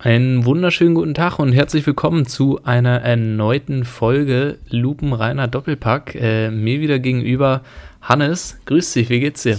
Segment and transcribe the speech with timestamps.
[0.00, 6.14] Einen wunderschönen guten Tag und herzlich willkommen zu einer erneuten Folge Lupenreiner Doppelpack.
[6.14, 7.62] Äh, mir wieder gegenüber
[8.00, 8.58] Hannes.
[8.66, 9.58] Grüß dich, wie geht's dir?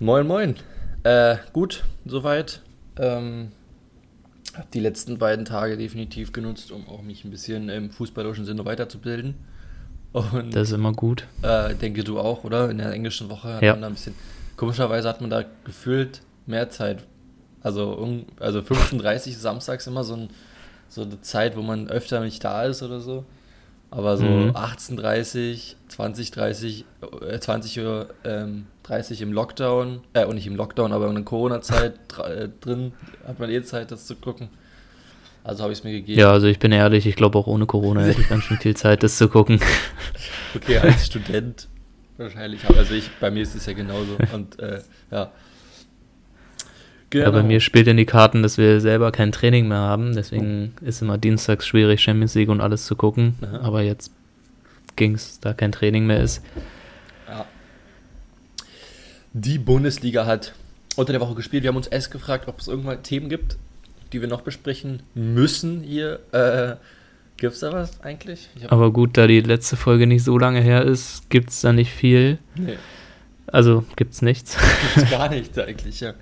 [0.00, 0.56] Moin, moin.
[1.04, 2.62] Äh, gut, soweit.
[2.98, 3.52] Ähm,
[4.54, 8.64] habe die letzten beiden Tage definitiv genutzt, um auch mich ein bisschen im fußballerischen Sinne
[8.64, 9.36] weiterzubilden.
[10.10, 11.28] Und, das ist immer gut.
[11.42, 12.70] Äh, denke du auch, oder?
[12.70, 13.70] In der englischen Woche hat ja.
[13.74, 14.16] man da ein bisschen.
[14.56, 17.04] Komischerweise hat man da gefühlt mehr Zeit
[17.66, 20.30] also, also 15.30 samstags immer so, ein,
[20.88, 23.24] so eine Zeit, wo man öfter nicht da ist oder so.
[23.90, 24.50] Aber so mhm.
[24.50, 26.84] 18.30, 20.30,
[27.28, 31.24] äh, 20 Uhr ähm, 30 im Lockdown, äh, und nicht im Lockdown, aber in der
[31.24, 32.92] Corona-Zeit äh, drin
[33.26, 34.48] hat man eh Zeit, das zu gucken.
[35.42, 36.20] Also habe ich es mir gegeben.
[36.20, 38.76] Ja, also ich bin ehrlich, ich glaube auch ohne Corona hätte ich ganz schön viel
[38.76, 39.60] Zeit, das zu gucken.
[40.54, 41.68] Okay, als Student
[42.16, 42.60] wahrscheinlich.
[42.68, 44.16] Also ich, bei mir ist es ja genauso.
[44.32, 45.30] Und äh, ja,
[47.10, 47.24] Genau.
[47.24, 50.14] Ja, bei mir spielt in die Karten, dass wir selber kein Training mehr haben.
[50.14, 50.84] Deswegen oh.
[50.84, 53.36] ist immer dienstags schwierig, Champions League und alles zu gucken.
[53.42, 53.60] Aha.
[53.60, 54.12] Aber jetzt
[54.96, 56.42] ging es, da kein Training mehr ist.
[57.28, 57.46] Ja.
[59.34, 60.54] Die Bundesliga hat
[60.96, 61.62] unter der Woche gespielt.
[61.62, 63.56] Wir haben uns erst gefragt, ob es irgendwann Themen gibt,
[64.12, 66.20] die wir noch besprechen müssen hier.
[66.32, 66.76] Äh,
[67.36, 68.48] gibt es da was eigentlich?
[68.68, 71.92] Aber gut, da die letzte Folge nicht so lange her ist, gibt es da nicht
[71.92, 72.38] viel.
[72.56, 72.78] Nee.
[73.46, 74.56] Also gibt es nichts.
[74.94, 76.14] Gibt es gar nichts eigentlich, ja.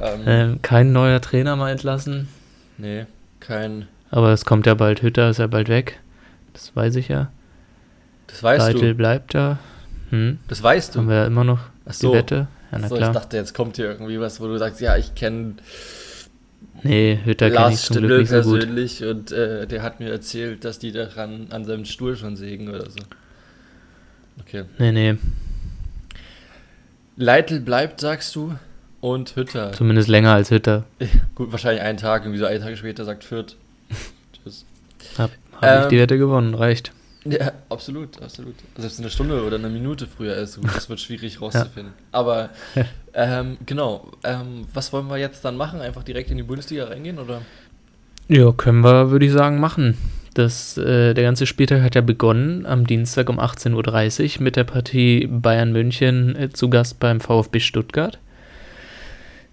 [0.00, 2.28] Ähm, ähm, kein neuer Trainer mal entlassen.
[2.76, 3.06] Nee,
[3.40, 3.86] kein.
[4.10, 6.00] Aber es kommt ja bald, Hütter ist ja bald weg.
[6.52, 7.30] Das weiß ich ja.
[8.26, 8.94] Das weißt Leitl du.
[8.94, 9.58] bleibt da.
[10.10, 10.38] Hm?
[10.48, 11.00] Das weißt du.
[11.00, 12.10] Haben wir ja immer noch Ach so.
[12.10, 12.48] die Wette.
[12.72, 13.10] Ja, na so, klar.
[13.10, 15.54] Ich dachte, jetzt kommt hier irgendwie was, wo du sagst, ja, ich kenne.
[16.82, 19.08] Nee, Hütter kenne ich zum Glück nicht so persönlich gut.
[19.08, 22.88] und äh, der hat mir erzählt, dass die daran an seinem Stuhl schon sägen oder
[22.90, 23.00] so.
[24.40, 24.64] Okay.
[24.78, 25.16] Nee, nee.
[27.16, 28.54] Leitl bleibt, sagst du?
[29.00, 29.72] Und Hütter.
[29.72, 30.84] Zumindest länger als Hütter.
[31.34, 33.56] Gut, wahrscheinlich einen Tag, irgendwie so einen Tag später sagt Fürth.
[34.32, 34.64] Tschüss.
[35.16, 36.92] Hab, hab ähm, ich die Wette gewonnen, reicht.
[37.24, 38.54] Ja, absolut, absolut.
[38.76, 41.92] Selbst eine Stunde oder eine Minute früher ist gut, das wird schwierig rauszufinden.
[41.96, 42.18] Ja.
[42.18, 42.50] Aber
[43.14, 45.80] ähm, genau, ähm, was wollen wir jetzt dann machen?
[45.80, 47.42] Einfach direkt in die Bundesliga reingehen oder?
[48.28, 49.96] Ja, können wir, würde ich sagen, machen.
[50.34, 54.64] Das, äh, der ganze Spieltag hat ja begonnen am Dienstag um 18.30 Uhr mit der
[54.64, 58.18] Partie Bayern München äh, zu Gast beim VfB Stuttgart.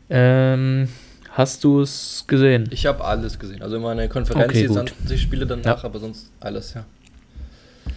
[0.10, 0.90] Ähm,
[1.32, 2.68] hast du es gesehen?
[2.72, 3.62] Ich habe alles gesehen.
[3.62, 5.84] Also immer eine Konferenz, okay, die Spiele danach, ja.
[5.84, 6.86] aber sonst alles, ja.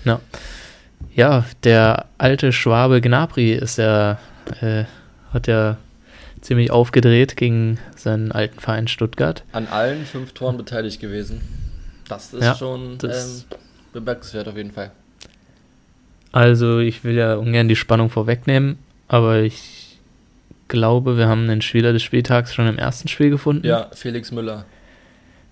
[0.04, 0.20] Ja.
[1.14, 4.18] Ja, der alte Schwabe Gnabry ist ja,
[4.60, 4.84] äh,
[5.32, 5.76] hat ja
[6.40, 9.44] ziemlich aufgedreht gegen seinen alten Verein Stuttgart.
[9.52, 11.40] An allen fünf Toren beteiligt gewesen.
[12.08, 13.58] Das ist ja, schon das ähm,
[13.92, 14.92] bemerkenswert auf jeden Fall.
[16.32, 19.77] Also ich will ja ungern die Spannung vorwegnehmen, aber ich
[20.68, 23.66] glaube, wir haben einen Spieler des Spieltags schon im ersten Spiel gefunden.
[23.66, 24.64] Ja, Felix Müller.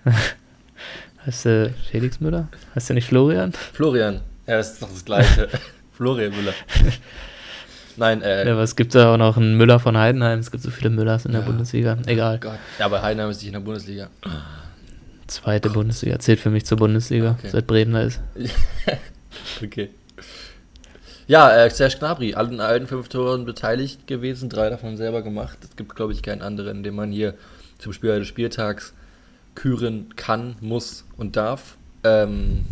[1.26, 2.48] heißt der Felix Müller?
[2.74, 3.52] Heißt der nicht Florian?
[3.72, 4.20] Florian.
[4.46, 5.48] Ja, das ist doch das Gleiche.
[5.92, 6.52] Florian Müller.
[7.96, 8.46] Nein, äh.
[8.46, 10.38] Ja, aber es gibt ja auch noch einen Müller von Heidenheim.
[10.38, 11.46] Es gibt so viele Müllers in der ja.
[11.46, 11.96] Bundesliga.
[12.06, 12.38] Egal.
[12.38, 12.58] Gott.
[12.78, 14.08] Ja, aber Heidenheim ist nicht in der Bundesliga.
[15.26, 15.76] Zweite Gott.
[15.76, 16.18] Bundesliga.
[16.18, 17.48] Zählt für mich zur Bundesliga, okay.
[17.50, 18.20] seit Bremen da ist.
[19.64, 19.88] okay.
[21.28, 25.58] Ja, äh, Serge Gnabry, an allen fünf Toren beteiligt gewesen, drei davon selber gemacht.
[25.64, 27.34] Es gibt, glaube ich, keinen anderen, den man hier
[27.78, 28.94] zum Spieler des Spieltags
[29.56, 31.76] küren kann, muss und darf.
[32.04, 32.64] Ähm,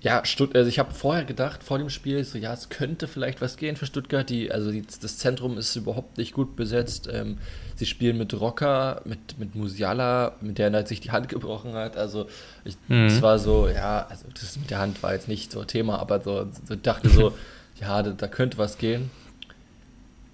[0.00, 3.40] ja, Stutt also ich habe vorher gedacht, vor dem Spiel, so ja, es könnte vielleicht
[3.40, 4.30] was gehen für Stuttgart.
[4.30, 7.08] Die, also die, das Zentrum ist überhaupt nicht gut besetzt.
[7.12, 7.38] Ähm,
[7.76, 11.96] sie spielen mit Rocker, mit, mit Musiala, mit der er sich die Hand gebrochen hat.
[11.96, 12.26] Also
[12.64, 13.06] ich, mhm.
[13.06, 16.20] es war so, ja, also das mit der Hand war jetzt nicht so Thema, aber
[16.20, 17.34] so, so dachte so,
[17.80, 19.10] ja, da, da, könnte was gehen.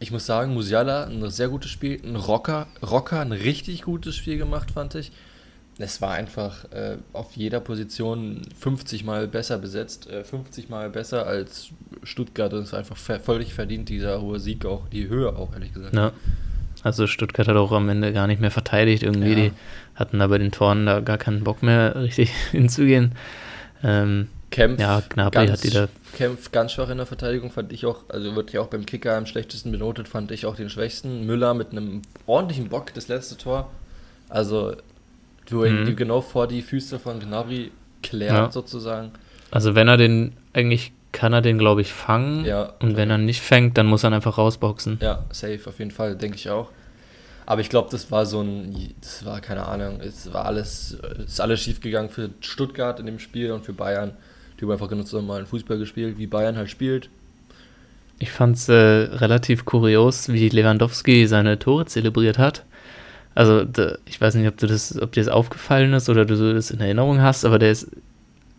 [0.01, 4.37] Ich muss sagen, Musiala ein sehr gutes Spiel, ein Rocker, Rocker ein richtig gutes Spiel
[4.39, 5.13] gemacht, fand ich
[5.79, 11.27] es war einfach äh, auf jeder Position 50 Mal besser besetzt, äh, 50 Mal besser
[11.27, 11.71] als
[12.03, 12.53] Stuttgart.
[12.53, 15.95] Und es war einfach völlig verdient, dieser hohe Sieg, auch die Höhe auch, ehrlich gesagt.
[15.95, 16.13] Ja.
[16.83, 19.03] Also Stuttgart hat auch am Ende gar nicht mehr verteidigt.
[19.03, 19.35] Irgendwie, ja.
[19.35, 19.53] die
[19.95, 23.13] hatten da bei den Toren da gar keinen Bock mehr richtig hinzugehen.
[23.83, 25.89] Ähm, Kempf, ja, Gnabry hat die da.
[26.15, 29.17] Kempf ganz schwach in der Verteidigung, fand ich auch, also wird ja auch beim Kicker
[29.17, 31.25] am schlechtesten benotet, fand ich auch den schwächsten.
[31.25, 33.71] Müller mit einem ordentlichen Bock, das letzte Tor.
[34.29, 34.75] Also
[35.47, 35.97] Du mhm.
[35.97, 37.73] genau vor die Füße von Gnabry
[38.03, 38.51] klärt ja.
[38.51, 39.11] sozusagen.
[39.51, 42.45] Also wenn er den, eigentlich kann er den, glaube ich, fangen.
[42.45, 42.73] Ja.
[42.81, 44.99] Und wenn er nicht fängt, dann muss er einfach rausboxen.
[45.03, 46.71] Ja, safe, auf jeden Fall, denke ich auch.
[47.47, 50.97] Aber ich glaube, das war so ein, das war keine Ahnung, es war alles,
[51.27, 54.13] ist alles schief gegangen für Stuttgart in dem Spiel und für Bayern.
[54.59, 57.09] Die haben einfach genutzt normalen Fußball gespielt, wie Bayern halt spielt.
[58.21, 62.65] Ich fand es äh, relativ kurios, wie Lewandowski seine Tore zelebriert hat.
[63.35, 66.55] Also, da, ich weiß nicht, ob du das, ob dir das aufgefallen ist oder du
[66.55, 67.89] das in Erinnerung hast, aber der ist,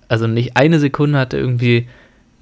[0.09, 1.87] also nicht eine Sekunde hat er irgendwie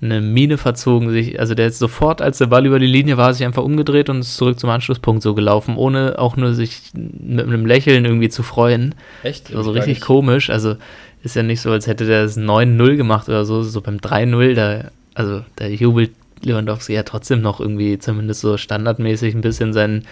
[0.01, 3.33] eine Mine verzogen, sich, also der ist sofort, als der Ball über die Linie war,
[3.33, 7.45] sich einfach umgedreht und ist zurück zum Anschlusspunkt so gelaufen, ohne auch nur sich mit
[7.45, 8.95] einem Lächeln irgendwie zu freuen.
[9.21, 9.56] Echt?
[9.56, 10.06] Also richtig nicht.
[10.06, 10.50] komisch.
[10.50, 10.75] Also
[11.24, 14.56] ist ja nicht so, als hätte der das 9-0 gemacht oder so, so beim 3-0,
[14.56, 16.12] da, also da jubelt
[16.45, 20.05] Lewandowski ja trotzdem noch irgendwie zumindest so standardmäßig ein bisschen sein,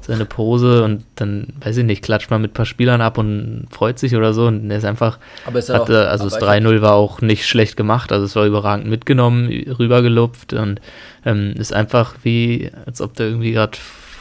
[0.00, 3.66] seine Pose und dann, weiß ich nicht, klatscht man mit ein paar Spielern ab und
[3.70, 6.80] freut sich oder so und er ist einfach, aber ist hatte, auch, also das 3-0
[6.80, 9.48] war auch nicht schlecht gemacht, also es war überragend mitgenommen,
[9.78, 10.80] rübergelupft und
[11.24, 13.78] ähm, ist einfach wie, als ob der irgendwie gerade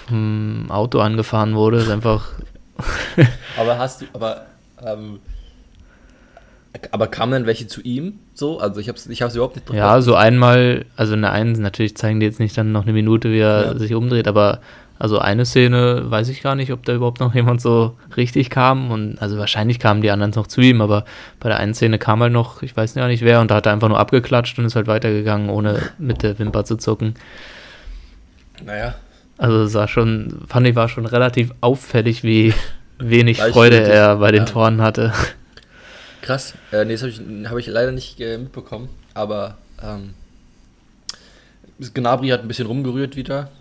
[0.07, 2.30] vom Auto angefahren wurde, ist einfach...
[3.57, 4.45] aber hast du, aber
[4.86, 5.19] ähm,
[6.92, 8.60] aber kamen dann welche zu ihm so?
[8.60, 12.20] Also ich habe es ich überhaupt nicht Ja, so einmal, also eine einen, natürlich zeigen
[12.20, 13.78] die jetzt nicht dann noch eine Minute, wie er ja.
[13.78, 14.60] sich umdreht, aber
[15.00, 18.90] also eine Szene weiß ich gar nicht, ob da überhaupt noch jemand so richtig kam.
[18.90, 21.06] Und also wahrscheinlich kamen die anderen noch zu ihm, aber
[21.40, 23.66] bei der einen Szene kam halt noch, ich weiß gar nicht wer, und da hat
[23.66, 27.16] er einfach nur abgeklatscht und ist halt weitergegangen, ohne mit der Wimper zu zucken.
[28.66, 28.96] Naja.
[29.38, 32.54] Also sah schon, fand ich, war schon relativ auffällig, wie
[33.00, 34.46] wenig Freude er bei den ja.
[34.46, 35.12] Toren hatte.
[36.24, 36.54] Krass.
[36.72, 38.88] Äh, nee, das habe ich, hab ich leider nicht äh, mitbekommen.
[39.14, 40.14] Aber ähm,
[41.94, 43.52] Gnabry hat ein bisschen rumgerührt wieder.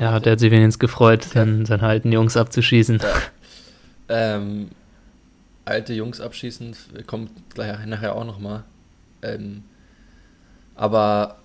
[0.00, 1.44] Ja, der hat sich wenigstens gefreut, ja.
[1.44, 3.00] dann seine alten Jungs abzuschießen.
[3.02, 3.14] Ja.
[4.08, 4.70] Ähm,
[5.64, 6.74] alte Jungs abschießen
[7.06, 8.64] kommt gleich nachher auch nochmal.
[9.20, 9.64] Ähm,
[10.74, 11.36] aber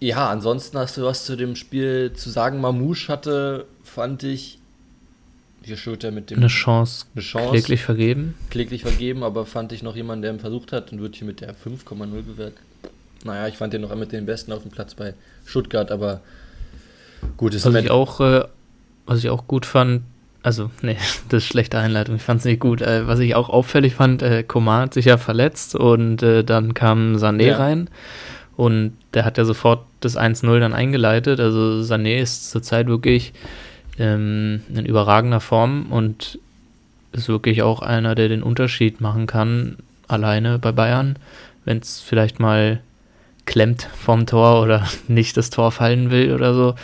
[0.00, 2.60] ja, ansonsten hast du was zu dem Spiel zu sagen.
[2.60, 4.58] Mamouche hatte, fand ich,
[5.76, 6.38] Schulter mit dem.
[6.38, 7.50] Eine Chance, eine Chance.
[7.50, 8.34] Kläglich vergeben.
[8.50, 11.40] Kläglich vergeben, aber fand ich noch jemanden, der ihn versucht hat und wird hier mit
[11.40, 12.58] der 5,0 bewertet.
[13.24, 15.14] Naja, ich fand den noch mit den Besten auf dem Platz bei
[15.44, 16.20] Stuttgart, aber
[17.36, 18.44] gut ist was ich auch äh,
[19.06, 20.02] Was ich auch gut fand,
[20.42, 20.96] also, nee,
[21.28, 22.80] das ist schlechte Einleitung, ich fand es nicht gut.
[22.80, 26.74] Äh, was ich auch auffällig fand, äh, Komar hat sich ja verletzt und äh, dann
[26.74, 27.56] kam Sané ja.
[27.56, 27.90] rein
[28.56, 31.40] und der hat ja sofort das 1-0 dann eingeleitet.
[31.40, 33.32] Also Sané ist zurzeit wirklich
[33.98, 36.38] ähm, in überragender Form und
[37.12, 41.16] ist wirklich auch einer, der den Unterschied machen kann, alleine bei Bayern,
[41.64, 42.80] wenn es vielleicht mal
[43.46, 46.74] klemmt vom Tor oder nicht das Tor fallen will oder so,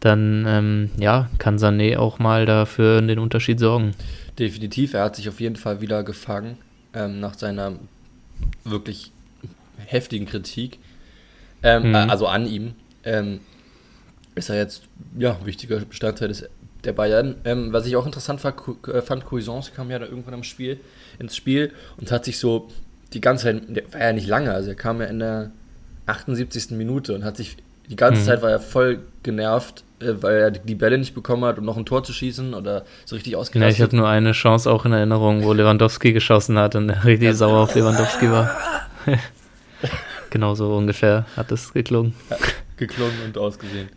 [0.00, 3.92] dann ähm, ja, kann Sané auch mal dafür den Unterschied sorgen.
[4.38, 6.58] Definitiv, er hat sich auf jeden Fall wieder gefangen
[6.94, 7.74] ähm, nach seiner
[8.64, 9.12] wirklich
[9.86, 10.78] heftigen Kritik,
[11.62, 11.94] ähm, mhm.
[11.94, 12.74] also an ihm.
[14.34, 14.84] Ist er jetzt
[15.18, 16.48] ja wichtiger Bestandteil des,
[16.84, 17.36] der Bayern.
[17.44, 18.54] Ähm, was ich auch interessant war,
[18.88, 20.80] äh, fand, Cuisance kam ja da irgendwann im Spiel,
[21.18, 22.68] ins Spiel und hat sich so
[23.12, 25.50] die ganze Zeit, der war ja nicht lange, also er kam ja in der
[26.06, 26.70] 78.
[26.72, 27.56] Minute und hat sich
[27.88, 28.26] die ganze mhm.
[28.26, 31.76] Zeit war er voll genervt, äh, weil er die Bälle nicht bekommen hat, um noch
[31.76, 33.62] ein Tor zu schießen oder so richtig ausgerastet.
[33.62, 37.04] Ja, ich habe nur eine Chance auch in Erinnerung, wo Lewandowski geschossen hat und er
[37.04, 37.34] richtig ja.
[37.34, 38.50] sauer auf Lewandowski war.
[40.30, 42.14] genau so ungefähr hat es geklungen.
[42.30, 42.36] Ja,
[42.86, 43.88] geklungen und ausgesehen.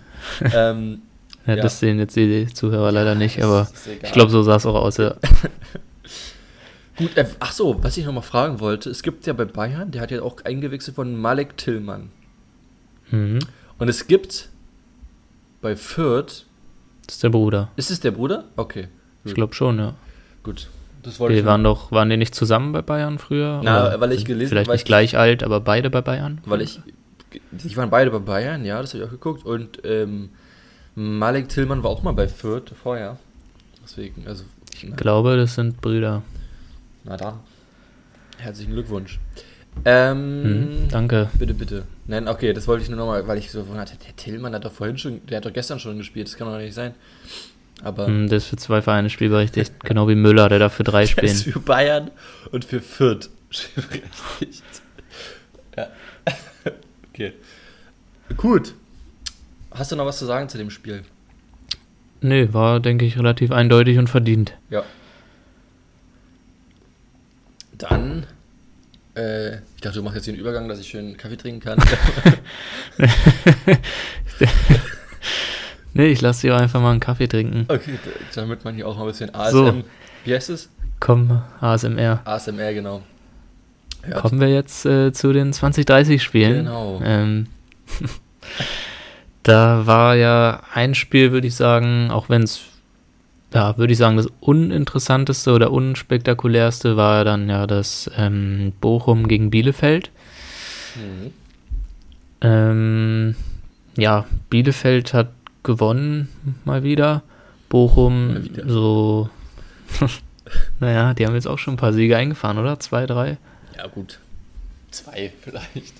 [0.54, 1.02] ähm,
[1.46, 1.62] ja, ja.
[1.62, 3.68] Das sehen jetzt die Zuhörer leider nicht, aber
[4.02, 5.14] ich glaube, so sah es auch aus, ja.
[6.96, 10.00] Gut, äh, ach so, was ich nochmal fragen wollte, es gibt ja bei Bayern, der
[10.00, 12.10] hat ja auch eingewechselt von Malek Tillmann.
[13.10, 13.38] Mhm.
[13.78, 14.48] Und es gibt
[15.60, 16.46] bei Fürth.
[17.06, 17.70] Das ist der Bruder.
[17.76, 18.44] Ist es der Bruder?
[18.56, 18.88] Okay.
[19.24, 19.94] Ich glaube schon, ja.
[20.42, 20.68] Gut.
[21.02, 23.60] Das wollte die waren doch, waren die nicht zusammen bei Bayern früher?
[23.62, 26.40] Na, weil ich gelesen Vielleicht nicht gleich alt, aber beide bei Bayern?
[26.46, 26.80] Weil ich.
[27.50, 29.44] Die waren beide bei Bayern, ja, das habe ich auch geguckt.
[29.44, 30.30] Und ähm,
[30.94, 33.18] Malik Tillmann war auch mal bei Fürth vorher.
[33.82, 34.44] Deswegen, also.
[34.74, 34.96] Ich ne.
[34.96, 36.22] glaube, das sind Brüder.
[37.04, 37.34] Na dann.
[38.38, 39.18] Herzlichen Glückwunsch.
[39.84, 41.28] Ähm, hm, danke.
[41.38, 41.84] Bitte, bitte.
[42.06, 44.72] Nein, okay, das wollte ich nur nochmal, weil ich so hatte, der Tillmann hat doch
[44.72, 46.94] vorhin schon, der hat doch gestern schon gespielt, das kann doch nicht sein.
[47.82, 48.06] Aber.
[48.06, 51.26] Hm, der ist für zwei Vereine spielberechtigt, genau wie Müller, der darf für drei spielen.
[51.26, 52.10] Der ist für Bayern
[52.52, 54.62] und für Fürth spielberechtigt.
[55.76, 55.88] ja.
[57.16, 57.32] Okay.
[58.36, 58.74] Gut.
[59.70, 61.02] Hast du noch was zu sagen zu dem Spiel?
[62.20, 64.54] Nee, war, denke ich, relativ eindeutig und verdient.
[64.70, 64.82] Ja.
[67.76, 68.26] Dann,
[69.14, 71.78] äh, ich dachte, du machst jetzt hier einen Übergang, dass ich schön Kaffee trinken kann.
[75.94, 77.66] nee, ich lasse dir einfach mal einen Kaffee trinken.
[77.68, 77.98] Okay,
[78.34, 79.52] damit man hier auch mal ein bisschen ASM.
[79.52, 79.84] So.
[80.24, 80.70] Wie heißt es?
[81.00, 82.22] Komm, ASMR.
[82.24, 83.02] ASMR, genau.
[84.06, 84.22] Hört.
[84.22, 86.64] Kommen wir jetzt äh, zu den 2030-Spielen.
[86.64, 87.00] Genau.
[87.02, 87.46] Ähm,
[89.46, 92.62] Da war ja ein Spiel, würde ich sagen, auch wenn es,
[93.54, 99.50] ja, würde ich sagen, das uninteressanteste oder unspektakulärste war dann ja das ähm, Bochum gegen
[99.50, 100.10] Bielefeld.
[100.96, 101.30] Mhm.
[102.40, 103.36] Ähm,
[103.96, 105.28] ja, Bielefeld hat
[105.62, 106.28] gewonnen
[106.64, 107.22] mal wieder
[107.68, 109.30] Bochum so,
[110.80, 112.80] naja, die haben jetzt auch schon ein paar Siege eingefahren, oder?
[112.80, 113.38] Zwei, drei?
[113.76, 114.18] Ja, gut.
[114.90, 115.94] Zwei vielleicht.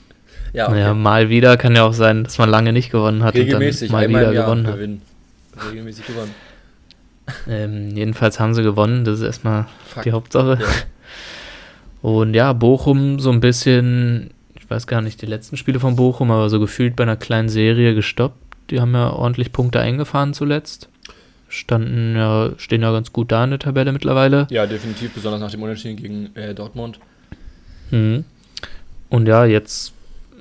[0.53, 0.75] Ja, okay.
[0.75, 4.01] Naja, mal wieder kann ja auch sein, dass man lange nicht gewonnen hat Regelmäßig, und
[4.01, 5.03] dann mal wieder gewonnen gewinnen.
[5.57, 5.71] hat.
[5.71, 6.35] Regelmäßig gewonnen.
[7.49, 10.05] Ähm, jedenfalls haben sie gewonnen, das ist erstmal Fuck.
[10.05, 10.59] die Hauptsache.
[10.61, 10.69] Ja.
[12.03, 16.31] Und ja, Bochum so ein bisschen, ich weiß gar nicht, die letzten Spiele von Bochum,
[16.31, 18.37] aber so gefühlt bei einer kleinen Serie gestoppt.
[18.71, 20.89] Die haben ja ordentlich Punkte eingefahren zuletzt.
[21.49, 24.47] Standen ja, stehen ja ganz gut da in der Tabelle mittlerweile.
[24.51, 26.99] Ja, definitiv, besonders nach dem Unentschieden gegen äh, Dortmund.
[27.91, 28.25] Mhm.
[29.09, 29.93] Und ja, jetzt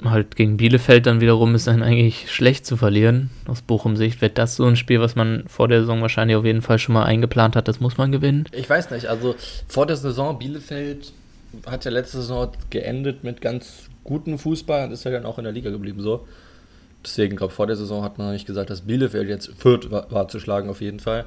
[0.04, 3.30] halt gegen Bielefeld dann wiederum ist dann eigentlich schlecht zu verlieren.
[3.48, 6.46] Aus Bochum Sicht wird das so ein Spiel, was man vor der Saison wahrscheinlich auf
[6.46, 8.46] jeden Fall schon mal eingeplant hat, das muss man gewinnen.
[8.52, 9.36] Ich weiß nicht, also
[9.68, 11.14] vor der Saison Bielefeld
[11.66, 15.46] hat ja letzte Saison geendet mit ganz gutem Fußball und ist ja dann auch in
[15.46, 16.28] der Liga geblieben so.
[17.04, 20.28] Deswegen, glaube vor der Saison hat man nicht gesagt, dass Bielefeld jetzt Fürth war, war
[20.28, 21.26] zu schlagen auf jeden Fall.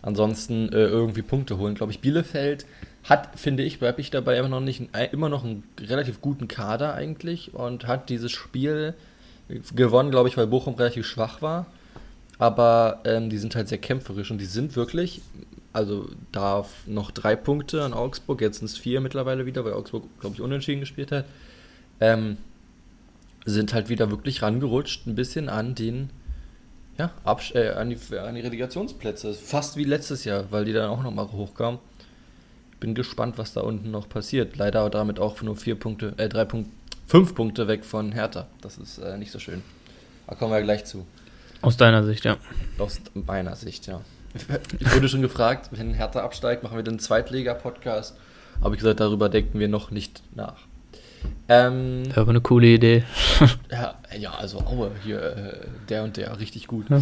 [0.00, 1.74] Ansonsten äh, irgendwie Punkte holen.
[1.74, 2.66] Glaube ich, Bielefeld
[3.08, 6.94] hat, finde ich, bleibe ich dabei immer noch nicht, immer noch einen relativ guten Kader
[6.94, 8.94] eigentlich und hat dieses Spiel
[9.74, 11.66] gewonnen, glaube ich, weil Bochum relativ schwach war.
[12.38, 15.22] Aber ähm, die sind halt sehr kämpferisch und die sind wirklich,
[15.72, 20.04] also da noch drei Punkte an Augsburg, jetzt sind es vier mittlerweile wieder, weil Augsburg,
[20.20, 21.24] glaube ich, unentschieden gespielt hat.
[22.00, 22.36] Ähm,
[23.44, 26.10] sind halt wieder wirklich rangerutscht, ein bisschen an den,
[26.98, 29.32] ja, Absch äh, an, die, an die Relegationsplätze.
[29.32, 31.80] Fast wie letztes Jahr, weil die dann auch nochmal hochkamen
[32.80, 34.56] bin gespannt, was da unten noch passiert.
[34.56, 36.70] Leider damit auch nur vier Punkte, äh, drei Punkte,
[37.06, 38.46] fünf Punkte weg von Hertha.
[38.60, 39.62] Das ist äh, nicht so schön.
[40.26, 41.06] Da kommen wir gleich zu.
[41.60, 42.36] Aus deiner Sicht, ja.
[42.78, 44.00] Aus meiner Sicht, ja.
[44.78, 48.16] Ich wurde schon gefragt, wenn Hertha absteigt, machen wir den Zweitliga-Podcast.
[48.62, 50.68] Habe ich gesagt, darüber denken wir noch nicht nach.
[51.48, 53.04] Ähm, ja, aber eine coole Idee.
[53.70, 56.86] ja, ja, also Aue, hier, äh, der und der, richtig gut.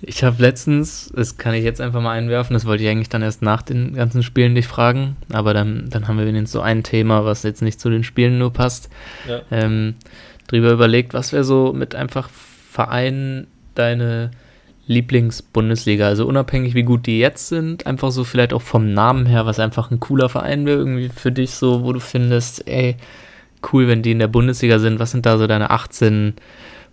[0.00, 3.22] Ich habe letztens, das kann ich jetzt einfach mal einwerfen, das wollte ich eigentlich dann
[3.22, 6.82] erst nach den ganzen Spielen dich fragen, aber dann, dann haben wir wenigstens so ein
[6.82, 8.90] Thema, was jetzt nicht zu den Spielen nur passt,
[9.28, 9.40] ja.
[9.50, 9.94] ähm,
[10.46, 14.30] drüber überlegt, was wäre so mit einfach Vereinen deine
[14.86, 19.46] Lieblingsbundesliga, also unabhängig wie gut die jetzt sind, einfach so vielleicht auch vom Namen her,
[19.46, 22.96] was einfach ein cooler Verein wäre irgendwie für dich so, wo du findest, ey,
[23.72, 26.34] cool, wenn die in der Bundesliga sind, was sind da so deine 18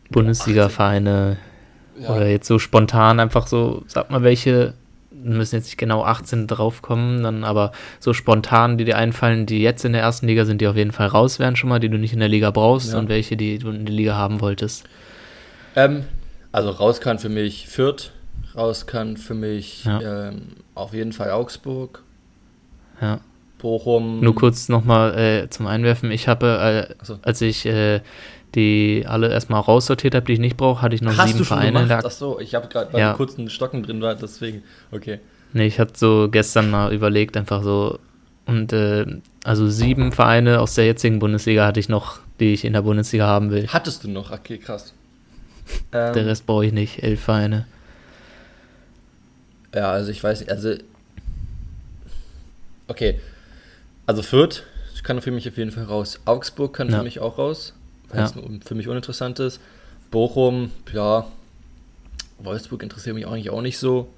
[0.09, 1.37] Bundesliga-Vereine?
[1.99, 2.09] Ja.
[2.09, 4.73] Oder jetzt so spontan einfach so, sag mal, welche,
[5.11, 9.85] müssen jetzt nicht genau 18 draufkommen, dann aber so spontan, die dir einfallen, die jetzt
[9.85, 11.97] in der ersten Liga sind, die auf jeden Fall raus wären schon mal, die du
[11.97, 12.99] nicht in der Liga brauchst ja.
[12.99, 14.85] und welche, die du in der Liga haben wolltest.
[15.75, 16.03] Ähm,
[16.51, 18.11] also raus kann für mich Fürth,
[18.55, 20.29] raus kann für mich ja.
[20.29, 20.41] ähm,
[20.73, 22.03] auf jeden Fall Augsburg.
[23.01, 23.19] Ja.
[23.57, 24.19] Bochum.
[24.19, 26.11] Nur kurz nochmal äh, zum Einwerfen.
[26.11, 27.17] Ich habe, äh, so.
[27.21, 28.01] als ich äh,
[28.55, 31.43] die alle erstmal raussortiert habe, die ich nicht brauche, hatte ich noch Hast sieben du
[31.45, 31.83] schon Vereine.
[31.83, 32.05] Gemacht?
[32.05, 33.13] Ach so, ich habe gerade, ja.
[33.13, 35.19] kurz einen Stocken drin war, deswegen, okay.
[35.53, 37.99] Nee, ich hatte so gestern mal überlegt, einfach so,
[38.45, 39.05] und äh,
[39.43, 43.27] also sieben Vereine aus der jetzigen Bundesliga hatte ich noch, die ich in der Bundesliga
[43.27, 43.67] haben will.
[43.67, 44.31] Hattest du noch?
[44.31, 44.93] Okay, krass.
[45.93, 47.67] der ähm, Rest brauche ich nicht, elf Vereine.
[49.73, 50.75] Ja, also ich weiß nicht, also.
[52.87, 53.19] Okay.
[54.05, 54.63] Also Fürth
[55.05, 56.19] kann für mich auf jeden Fall raus.
[56.25, 56.97] Augsburg kann ja.
[56.97, 57.74] für mich auch raus
[58.09, 58.25] weil ja.
[58.25, 58.33] es
[58.65, 59.59] für mich uninteressant ist.
[60.11, 61.25] Bochum, ja,
[62.39, 64.09] Wolfsburg interessiert mich eigentlich auch nicht so.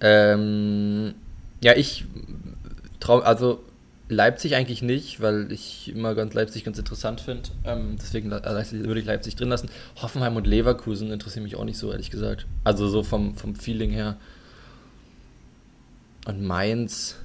[0.00, 1.14] Ähm,
[1.62, 2.04] ja, ich
[3.00, 3.62] traue, also
[4.08, 7.48] Leipzig eigentlich nicht, weil ich immer ganz Leipzig ganz interessant finde.
[7.64, 9.70] Ähm, deswegen würde ich Leipzig drin lassen.
[9.96, 12.46] Hoffenheim und Leverkusen interessieren mich auch nicht so, ehrlich gesagt.
[12.64, 14.16] Also so vom, vom Feeling her.
[16.26, 17.16] Und Mainz.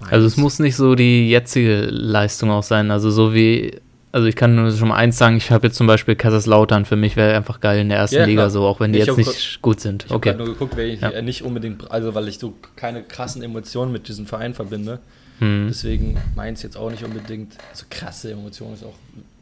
[0.00, 0.12] Mainz.
[0.12, 2.90] Also es muss nicht so die jetzige Leistung auch sein.
[2.90, 3.78] Also so wie
[4.18, 6.96] also ich kann nur schon mal eins sagen, ich habe jetzt zum Beispiel Kaiserslautern, für
[6.96, 9.16] mich wäre einfach geil in der ersten ja, Liga so, auch wenn die ich jetzt
[9.16, 10.06] nicht gut sind.
[10.06, 10.30] Ich okay.
[10.30, 11.22] habe nur geguckt, weil ich ja.
[11.22, 14.98] nicht unbedingt, also weil ich so keine krassen Emotionen mit diesem Verein verbinde.
[15.38, 15.66] Hm.
[15.68, 18.96] Deswegen meins jetzt auch nicht unbedingt, so krasse Emotionen ist auch,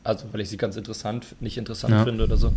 [0.04, 2.04] also weil ich sie ganz interessant, nicht interessant ja.
[2.04, 2.52] finde oder so.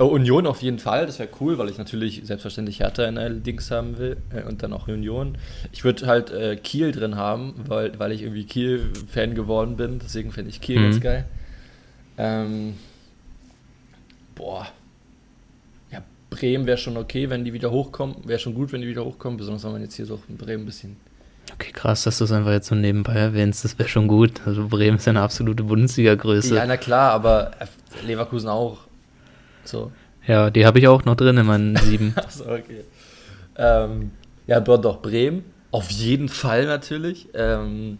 [0.00, 3.70] Oh, Union auf jeden Fall, das wäre cool, weil ich natürlich selbstverständlich Hertha in Dings
[3.70, 5.36] haben will äh, und dann auch Union.
[5.72, 10.32] Ich würde halt äh, Kiel drin haben, weil, weil ich irgendwie Kiel-Fan geworden bin, deswegen
[10.32, 10.82] finde ich Kiel mhm.
[10.84, 11.26] ganz geil.
[12.16, 12.76] Ähm,
[14.34, 14.66] boah.
[15.92, 18.16] Ja, Bremen wäre schon okay, wenn die wieder hochkommen.
[18.24, 20.62] Wäre schon gut, wenn die wieder hochkommen, besonders wenn man jetzt hier so in Bremen
[20.62, 20.96] ein bisschen
[21.52, 23.64] Okay, krass, dass du es einfach jetzt so nebenbei erwähnst.
[23.64, 24.40] Das wäre schon gut.
[24.46, 26.54] Also Bremen ist eine absolute Bundesliga-Größe.
[26.54, 27.50] Ja, na klar, aber
[28.06, 28.78] Leverkusen auch.
[29.64, 29.92] So.
[30.26, 32.12] Ja, die habe ich auch noch drin in meinen sieben.
[32.16, 32.84] Achso, okay.
[33.56, 34.12] Ähm,
[34.46, 35.44] ja, dort doch Bremen.
[35.70, 37.28] Auf jeden Fall natürlich.
[37.34, 37.98] Ähm,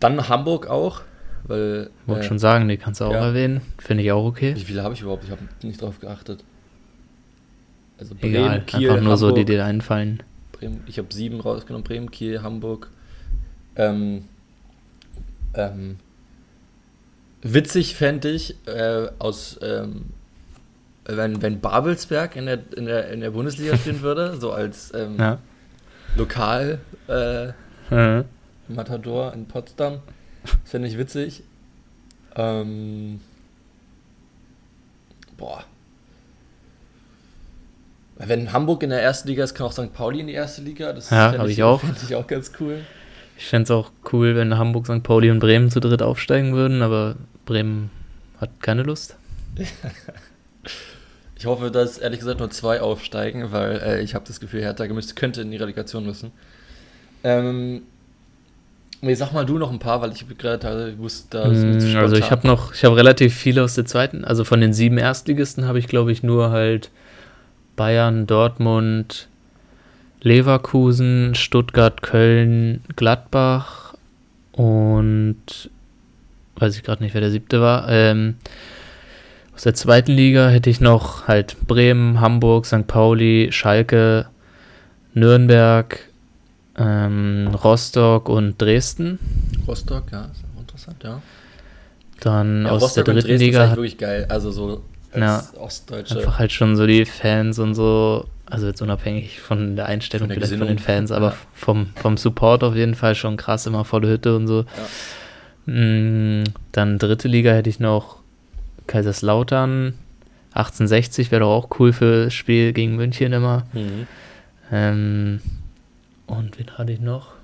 [0.00, 1.02] dann Hamburg auch.
[1.44, 3.26] Weil, Wollte äh, schon sagen, die kannst du auch ja.
[3.26, 3.62] erwähnen.
[3.78, 4.54] Finde ich auch okay.
[4.54, 5.24] Wie viele habe ich überhaupt?
[5.24, 6.44] Ich habe nicht drauf geachtet.
[7.98, 10.22] Also Bremen, Egal, Kiel, einfach nur Hamburg, so, die dir einfallen.
[10.52, 11.84] Bremen, ich habe sieben rausgenommen.
[11.84, 12.90] Bremen, Kiel, Hamburg.
[13.76, 14.24] Ähm,
[15.54, 15.96] ähm,
[17.42, 20.06] witzig fände ich, äh, aus, ähm,
[21.04, 25.16] wenn, wenn Babelsberg in der, in, der, in der Bundesliga spielen würde, so als ähm,
[25.18, 25.38] ja.
[26.16, 27.48] Lokal äh,
[27.90, 28.24] mhm.
[28.68, 30.00] Matador in Potsdam.
[30.42, 31.42] Das fände ich witzig.
[32.36, 33.20] Ähm,
[35.36, 35.64] boah.
[38.16, 39.92] Wenn Hamburg in der ersten Liga ist, kann auch St.
[39.92, 40.92] Pauli in die erste Liga.
[40.92, 41.80] Das ja, habe ich auch.
[41.80, 42.84] Finde ich auch ganz cool.
[43.38, 45.02] Ich fände es auch cool, wenn Hamburg, St.
[45.02, 47.14] Pauli und Bremen zu dritt aufsteigen würden, aber
[47.46, 47.90] Bremen
[48.40, 49.16] hat keine Lust.
[51.38, 54.86] ich hoffe, dass ehrlich gesagt nur zwei aufsteigen, weil äh, ich habe das Gefühl, Hertha
[54.88, 56.32] müsste, könnte in die Relegation müssen.
[57.22, 57.82] Ähm,
[59.00, 62.16] Nee, sag mal du noch ein paar, weil ich gerade also wusste, da mm, Also
[62.16, 65.66] ich habe noch, ich habe relativ viele aus der zweiten, also von den sieben Erstligisten
[65.66, 66.90] habe ich glaube ich nur halt
[67.76, 69.28] Bayern, Dortmund,
[70.20, 73.94] Leverkusen, Stuttgart, Köln, Gladbach
[74.52, 75.70] und
[76.56, 77.88] weiß ich gerade nicht, wer der siebte war.
[77.88, 78.36] Ähm,
[79.54, 82.86] aus der zweiten Liga hätte ich noch halt Bremen, Hamburg, St.
[82.86, 84.26] Pauli, Schalke,
[85.14, 86.00] Nürnberg,
[86.76, 89.18] ähm, Rostock und Dresden.
[89.66, 91.22] Rostock, ja, ist auch interessant, ja.
[92.20, 93.64] Dann ja, aus Rostock der dritten Liga.
[93.64, 94.82] Ist wirklich geil, also so
[95.14, 96.18] ja, Ostdeutsche.
[96.18, 100.38] Einfach halt schon so die Fans und so, also jetzt unabhängig von der Einstellung von
[100.38, 101.36] der vielleicht von den Fans, aber ja.
[101.54, 104.64] vom, vom Support auf jeden Fall schon krass, immer volle Hütte und so.
[105.66, 105.72] Ja.
[105.72, 108.16] Mm, dann dritte Liga hätte ich noch
[108.86, 109.94] Kaiserslautern,
[110.52, 113.66] 1860 wäre doch auch cool für das Spiel gegen München immer.
[113.72, 114.06] Mhm.
[114.72, 115.40] Ähm,
[116.26, 117.37] und wen hatte ich noch?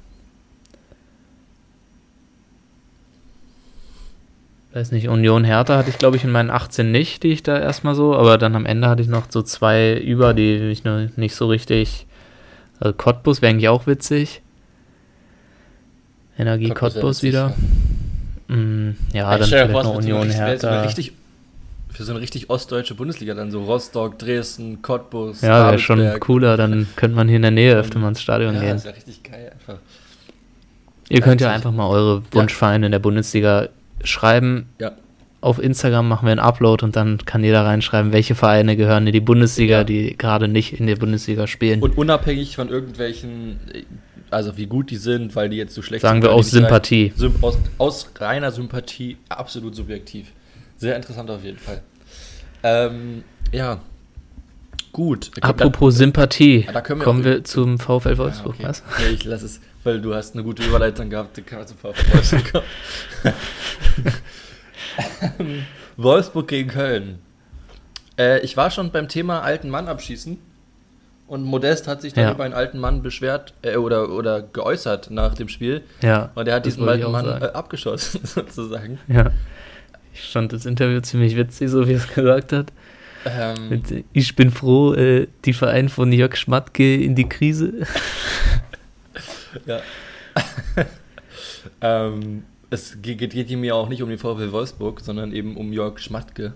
[4.75, 7.57] Weiß nicht, Union Hertha hatte ich, glaube ich, in meinen 18 nicht, die ich da
[7.57, 11.17] erstmal so, aber dann am Ende hatte ich noch so zwei über, die mich noch
[11.17, 12.07] nicht so richtig.
[12.81, 14.43] Also Cottbus wäre eigentlich auch witzig.
[16.37, 17.55] Energie Cottbus, Cottbus wieder.
[18.49, 20.83] Ja, mm, ja dann vielleicht noch Union Hertha.
[20.83, 21.13] Richtig
[21.91, 25.43] für so eine richtig ostdeutsche Bundesliga dann so Rostock, Dresden, Cottbus.
[25.43, 28.55] Ja, wäre schon cooler, dann könnte man hier in der Nähe öfter mal ins Stadion
[28.55, 28.69] ja, gehen.
[28.71, 29.79] Ja, ist ja richtig geil einfach.
[31.09, 32.87] Ihr könnt ja einfach mal eure Wunschvereine ja.
[32.87, 33.69] in der Bundesliga
[34.05, 34.69] schreiben.
[34.81, 34.93] Ja.
[35.41, 39.13] Auf Instagram machen wir einen Upload und dann kann jeder reinschreiben, welche Vereine gehören in
[39.13, 39.85] die Bundesliga, ja.
[39.85, 41.83] die gerade nicht in der Bundesliga spielen.
[41.83, 43.61] Und unabhängig von irgendwelchen,
[44.31, 46.31] also wie gut die sind, weil die jetzt so schlecht Sagen sind.
[46.31, 47.13] Sagen wir aus Sympathie.
[47.43, 50.33] Aus, aus reiner Sympathie, absolut subjektiv.
[50.79, 51.83] Sehr interessant auf jeden Fall.
[52.63, 53.81] Ähm, ja,
[54.93, 55.31] gut.
[55.41, 58.69] Apropos dann, Sympathie, da wir kommen wir zum VfL Wolfsburg, ja, okay.
[58.69, 58.83] was?
[58.99, 62.63] Ja, ich lasse es, weil du hast eine gute Überleitung gehabt, wir zum VfL Wolfsburg.
[65.97, 67.19] Wolfsburg gegen Köln.
[68.19, 70.39] Äh, ich war schon beim Thema alten Mann abschießen
[71.27, 72.33] und Modest hat sich dann ja.
[72.33, 75.83] über einen alten Mann beschwert äh, oder, oder geäußert nach dem Spiel.
[76.03, 76.31] Ja.
[76.35, 78.99] Und er hat diesen alten Mann äh, abgeschossen, sozusagen.
[79.09, 79.31] Ja.
[80.13, 82.73] Ich fand das Interview ziemlich witzig, so wie er es gesagt hat.
[83.27, 87.73] Ähm, ich bin froh, äh, die Verein von Jörg Schmatke in die Krise.
[89.67, 89.81] ja.
[91.81, 95.99] ähm, es geht, geht mir auch nicht um den VfL Wolfsburg, sondern eben um Jörg
[95.99, 96.55] Schmatke.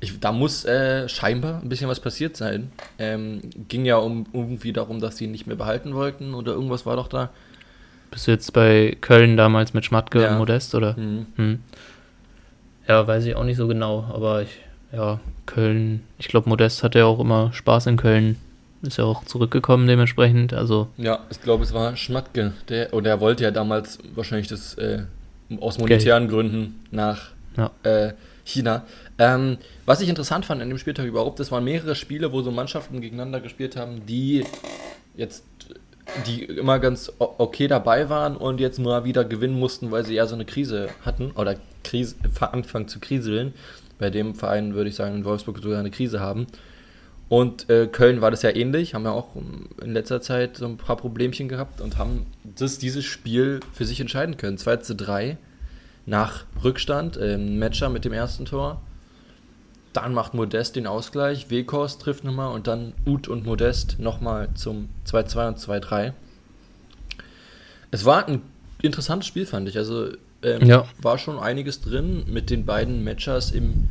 [0.00, 2.70] Ich, da muss äh, scheinbar ein bisschen was passiert sein.
[2.98, 6.86] Ähm, ging ja um, irgendwie darum, dass sie ihn nicht mehr behalten wollten oder irgendwas
[6.86, 7.30] war doch da.
[8.10, 10.32] Bist du jetzt bei Köln damals mit Schmatke ja.
[10.32, 10.96] und Modest, oder?
[10.96, 11.26] Mhm.
[11.36, 11.58] Hm.
[12.86, 14.60] Ja, weiß ich auch nicht so genau, aber ich,
[14.92, 18.36] ja, Köln, ich glaube, Modest hatte ja auch immer Spaß in Köln.
[18.82, 20.88] Ist ja auch zurückgekommen dementsprechend, also.
[20.96, 25.02] Ja, ich glaube, es war Schmatke, der, oder er wollte ja damals wahrscheinlich das, äh,
[25.60, 26.32] aus monetären Geld.
[26.32, 27.70] Gründen nach ja.
[27.82, 28.12] äh,
[28.44, 28.84] China.
[29.18, 32.52] Ähm, was ich interessant fand an dem Spieltag überhaupt, das waren mehrere Spiele, wo so
[32.52, 34.44] Mannschaften gegeneinander gespielt haben, die
[35.16, 35.44] jetzt
[36.26, 40.26] die immer ganz okay dabei waren und jetzt mal wieder gewinnen mussten, weil sie eher
[40.26, 43.52] so eine Krise hatten oder Krise, anfangen zu kriseln.
[43.98, 46.46] Bei dem Verein würde ich sagen, in Wolfsburg sogar eine Krise haben.
[47.28, 49.36] Und äh, Köln war das ja ähnlich, haben ja auch
[49.82, 54.00] in letzter Zeit so ein paar Problemchen gehabt und haben das, dieses Spiel für sich
[54.00, 54.56] entscheiden können.
[54.56, 55.36] 2 zu 3
[56.06, 58.80] nach Rückstand, äh, Matcher mit dem ersten Tor.
[59.92, 64.88] Dann macht Modest den Ausgleich, Wekos trifft nochmal und dann Ut und Modest nochmal zum
[65.06, 66.12] 2-2 und 2-3.
[67.90, 68.40] Es war ein
[68.80, 69.76] interessantes Spiel, fand ich.
[69.76, 70.08] Also
[70.42, 70.84] ähm, ja.
[71.02, 73.88] war schon einiges drin mit den beiden Matchers im,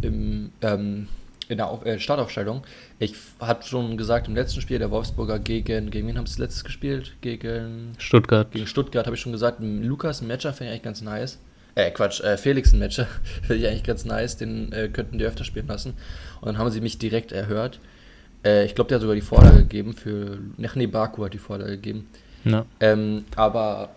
[0.00, 1.08] im, ähm,
[1.48, 2.62] in der Auf äh, Startaufstellung.
[2.98, 6.64] Ich habe schon gesagt, im letzten Spiel der Wolfsburger gegen, gegen wen haben sie letztes
[6.64, 7.14] gespielt?
[7.20, 8.50] Gegen Stuttgart.
[8.50, 11.38] Gegen Stuttgart habe ich schon gesagt, Lukas Matcher finde ich eigentlich ganz nice.
[11.74, 13.06] äh, Quatsch, äh, Felix ein Matcher.
[13.42, 15.94] Finde ich eigentlich ganz nice, den äh, könnten die öfter spielen lassen.
[16.40, 17.80] Und dann haben sie mich direkt erhört.
[18.44, 21.38] Äh, ich glaube, der hat sogar die Vorlage gegeben für, ach nee, Baku hat die
[21.38, 22.08] Vorlage gegeben.
[22.44, 22.66] Ja.
[22.80, 23.90] Ähm, aber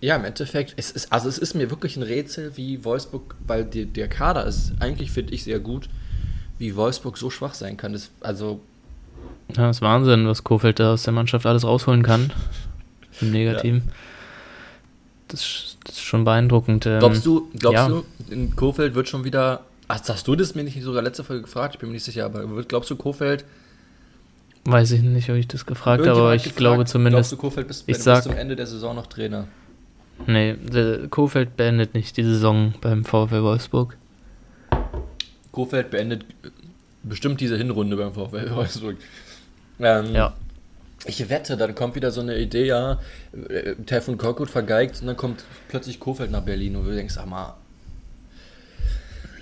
[0.00, 3.64] ja, im Endeffekt, es ist, also es ist mir wirklich ein Rätsel, wie Wolfsburg, weil
[3.64, 5.88] die, der Kader ist eigentlich, finde ich, sehr gut,
[6.58, 7.92] wie Wolfsburg so schwach sein kann.
[7.92, 8.60] Das, also.
[9.48, 12.32] Ja, das ist Wahnsinn, was Kofeld da aus der Mannschaft alles rausholen kann.
[13.20, 13.82] Im Negativen.
[13.86, 13.92] Ja.
[15.28, 16.86] Das, das, ist schon beeindruckend.
[16.86, 17.88] Ähm, glaubst du, glaubst ja.
[17.88, 19.60] du, in Kofeld wird schon wieder.
[19.88, 21.74] Ach, hast du das mir nicht sogar letzte Folge gefragt?
[21.74, 23.44] Ich bin mir nicht sicher, aber glaubst du, Kofeld
[24.66, 27.30] Weiß ich nicht, ob ich das gefragt habe, aber ich gefragt, glaube zumindest.
[27.30, 29.46] Glaubst du, Kofeld bis, ich sag, bis zum Ende der Saison noch Trainer?
[30.26, 30.56] Nee,
[31.10, 33.96] Kofeld beendet nicht die Saison beim VfL Wolfsburg.
[35.54, 36.24] Kofeld beendet
[37.04, 38.96] bestimmt diese Hinrunde beim VfL Wolfsburg.
[39.78, 40.34] Ähm, ja.
[41.06, 42.98] Ich wette, dann kommt wieder so eine Idee, ja,
[43.48, 47.26] äh, Telefon Korkut vergeigt und dann kommt plötzlich Kofeld nach Berlin und du denkst, sag
[47.26, 47.54] mal.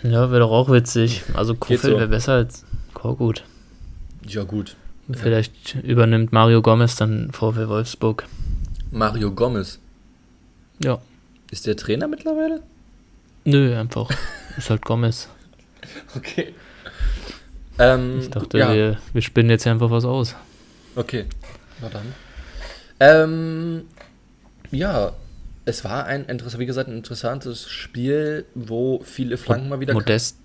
[0.03, 1.23] Ja, wäre doch auch witzig.
[1.33, 1.99] Also Kofeld so.
[1.99, 3.45] wäre besser als Korkut.
[4.27, 4.77] Ja, gut.
[5.11, 5.81] Vielleicht ja.
[5.81, 8.27] übernimmt Mario Gomez dann VfL Wolfsburg.
[8.91, 9.79] Mario Gomez?
[10.83, 11.01] Ja.
[11.51, 12.63] Ist der Trainer mittlerweile?
[13.45, 14.11] Nö, einfach.
[14.59, 15.29] ist halt Gomez.
[16.17, 16.55] Okay.
[17.79, 18.75] Ähm, ich dachte, ja.
[18.75, 20.37] wir, wir spinnen jetzt einfach was aus.
[20.95, 21.25] Okay,
[21.81, 22.15] na dann.
[23.01, 23.83] Ähm,
[24.71, 25.13] ja,
[25.65, 29.95] es war ein, wie gesagt, ein interessantes Spiel, wo viele Flanken mal wieder.
[29.95, 30.37] Modest,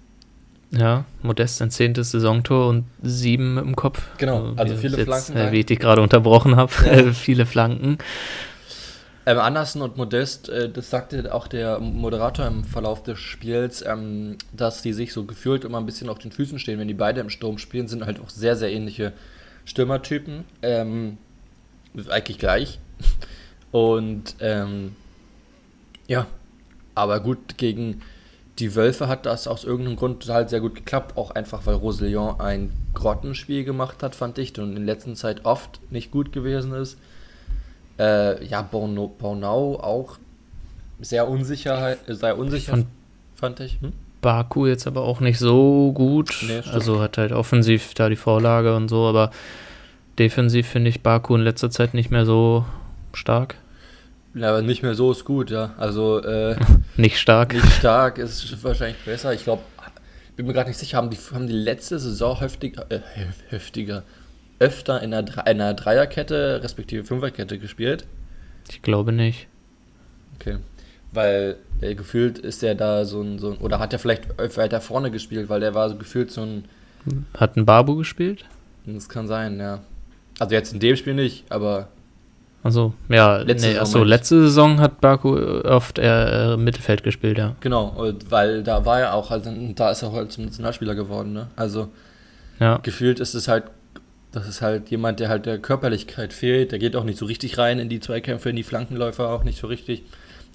[0.71, 4.04] ja, Modest ein zehntes Saisontor und sieben im Kopf.
[4.17, 5.38] Genau, also, also viele jetzt, Flanken.
[5.38, 7.13] Äh, wie ich dich gerade unterbrochen habe, ja.
[7.13, 7.97] viele Flanken.
[9.27, 14.37] Ähm, Andersen und Modest, äh, das sagte auch der Moderator im Verlauf des Spiels, ähm,
[14.53, 17.19] dass die sich so gefühlt immer ein bisschen auf den Füßen stehen, wenn die beide
[17.19, 19.11] im Sturm spielen, sind halt auch sehr, sehr ähnliche
[19.65, 20.45] Stürmertypen.
[20.61, 21.17] Ähm,
[22.07, 22.79] eigentlich gleich.
[23.71, 24.95] Und ähm,
[26.07, 26.27] ja,
[26.95, 28.03] aber gut, gegen
[28.59, 32.39] die Wölfe hat das aus irgendeinem Grund halt sehr gut geklappt, auch einfach weil Rosillon
[32.39, 36.97] ein Grottenspiel gemacht hat, fand ich, und in letzter Zeit oft nicht gut gewesen ist.
[37.99, 40.17] Äh, ja, Bornau, Bornau auch
[40.99, 42.88] sehr unsicher, sehr unsicher, fand,
[43.36, 43.79] fand ich.
[43.81, 43.93] Hm?
[44.21, 46.36] Baku jetzt aber auch nicht so gut.
[46.47, 49.31] Nee, also hat halt offensiv da die Vorlage und so, aber
[50.17, 52.65] defensiv finde ich Baku in letzter Zeit nicht mehr so
[53.13, 53.55] stark.
[54.33, 55.73] Ja, aber nicht mehr so ist gut, ja.
[55.77, 56.55] Also äh,
[56.97, 57.53] nicht stark.
[57.53, 59.33] Nicht stark ist wahrscheinlich besser.
[59.33, 59.62] Ich glaube,
[60.36, 62.99] bin mir gerade nicht sicher, haben die, haben die letzte Saison heftiger, äh,
[63.49, 64.03] heftiger,
[64.60, 68.06] öfter in einer, einer Dreierkette respektive Fünferkette gespielt?
[68.70, 69.48] Ich glaube nicht.
[70.36, 70.58] Okay.
[71.12, 74.82] Weil äh, gefühlt ist er da so ein, so ein, oder hat er vielleicht weiter
[74.82, 76.65] vorne gespielt, weil der war so gefühlt so ein.
[77.36, 78.46] Hat ein Babu gespielt?
[78.86, 79.80] Das kann sein, ja.
[80.39, 81.88] Also jetzt in dem Spiel nicht, aber.
[82.63, 87.56] Also ja, letzte, nee, achso, letzte Saison hat Baku oft eher äh, Mittelfeld gespielt, ja.
[87.62, 87.96] Genau,
[88.30, 91.48] weil da war er auch, halt, da ist er auch halt zum Nationalspieler geworden, ne?
[91.56, 91.89] Also
[92.60, 92.78] ja.
[92.78, 93.65] gefühlt ist es halt
[94.31, 96.71] das ist halt jemand, der halt der Körperlichkeit fehlt.
[96.71, 99.59] Der geht auch nicht so richtig rein in die Zweikämpfe, in die Flankenläufer auch nicht
[99.59, 100.03] so richtig.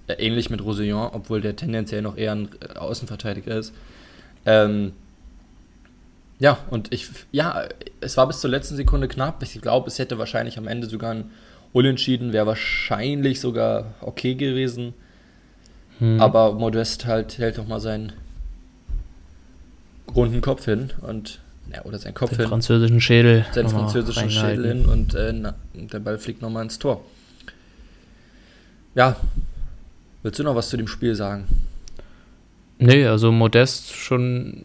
[0.09, 3.73] Äh, ähnlich mit Rosillon, obwohl der tendenziell noch eher ein äh, Außenverteidiger ist.
[4.45, 4.93] Ähm,
[6.41, 7.69] ja, und ich, ja,
[8.01, 9.43] es war bis zur letzten Sekunde knapp.
[9.43, 11.31] Ich glaube, es hätte wahrscheinlich am Ende sogar ein
[11.73, 14.95] Unentschieden, wäre wahrscheinlich sogar okay gewesen.
[16.01, 16.21] Hm.
[16.21, 18.13] Aber Modest halt hält doch mal seinen
[20.15, 21.41] runden Kopf hin und
[21.73, 22.49] ja, oder sein Kopf den hin.
[22.49, 23.45] französischen Schädel.
[23.53, 27.05] Seinen französischen Schädel hin und äh, na, der Ball fliegt nochmal ins Tor.
[28.95, 29.17] Ja,
[30.23, 31.47] willst du noch was zu dem Spiel sagen?
[32.79, 34.65] Nee, also Modest schon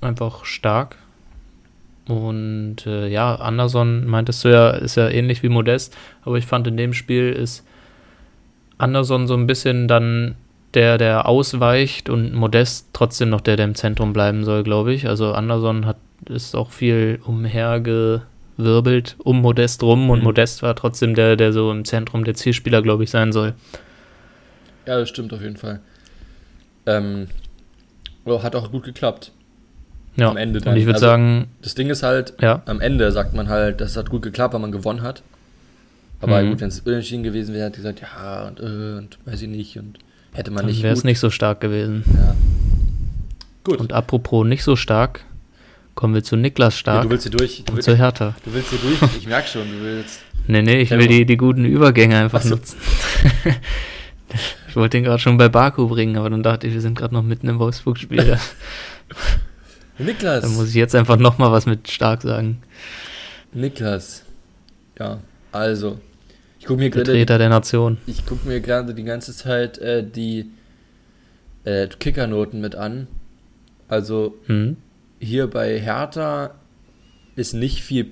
[0.00, 0.96] einfach stark.
[2.06, 6.66] Und äh, ja, Anderson meintest du ja, ist ja ähnlich wie Modest, aber ich fand
[6.66, 7.64] in dem Spiel ist
[8.78, 10.34] Anderson so ein bisschen dann
[10.74, 15.06] der, der ausweicht und Modest trotzdem noch der, der im Zentrum bleiben soll, glaube ich.
[15.06, 15.96] Also Anderson hat
[16.28, 20.24] ist auch viel umhergewirbelt um Modest rum und mhm.
[20.24, 23.54] Modest war trotzdem der, der so im Zentrum der Zielspieler, glaube ich, sein soll.
[24.86, 25.80] Ja, das stimmt auf jeden Fall.
[26.86, 27.28] Ähm,
[28.26, 29.32] hat auch gut geklappt.
[30.16, 30.74] Ja, am Ende dann.
[30.74, 31.46] Und ich würde also, sagen.
[31.62, 32.62] Das Ding ist halt, ja.
[32.66, 35.22] am Ende sagt man halt, das hat gut geklappt, weil man gewonnen hat.
[36.20, 36.50] Aber mhm.
[36.50, 39.78] gut, wenn es unentschieden gewesen wäre, hätte gesagt, ja, und, äh, und weiß ich nicht,
[39.78, 39.98] und
[40.32, 40.82] hätte man dann nicht.
[40.82, 42.04] Wäre es nicht so stark gewesen.
[42.14, 42.34] Ja.
[43.64, 43.78] Gut.
[43.78, 45.24] Und apropos nicht so stark,
[45.94, 46.96] Kommen wir zu Niklas Stark.
[46.96, 47.62] Ja, du willst hier durch.
[47.64, 48.34] Du willst, zu Hertha.
[48.44, 49.16] Du willst hier durch.
[49.18, 50.20] Ich merke schon, du willst.
[50.46, 52.50] Nee, nee, ich will die, die guten Übergänge einfach so.
[52.50, 52.78] nutzen.
[54.68, 57.14] ich wollte den gerade schon bei Baku bringen, aber dann dachte ich, wir sind gerade
[57.14, 58.38] noch mitten im Wolfsburg-Spiel.
[59.98, 60.42] Niklas.
[60.42, 62.62] Dann muss ich jetzt einfach nochmal was mit Stark sagen.
[63.52, 64.24] Niklas.
[64.98, 65.18] Ja,
[65.52, 66.00] also.
[66.58, 67.06] Ich gucke mir gerade.
[67.06, 67.98] Vertreter der Nation.
[68.06, 70.50] Ich gucke mir gerade die ganze Zeit äh, die
[71.64, 73.06] äh, Kickernoten mit an.
[73.88, 74.76] Also mhm.
[75.20, 76.54] Hier bei Hertha
[77.36, 78.10] ist nicht viel,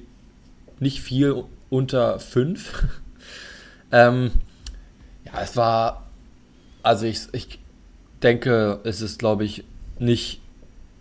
[0.78, 2.84] nicht viel unter 5.
[3.92, 4.30] ähm,
[5.24, 6.06] ja, es war,
[6.82, 7.58] also ich, ich
[8.22, 9.64] denke, es ist, glaube ich,
[9.98, 10.40] nicht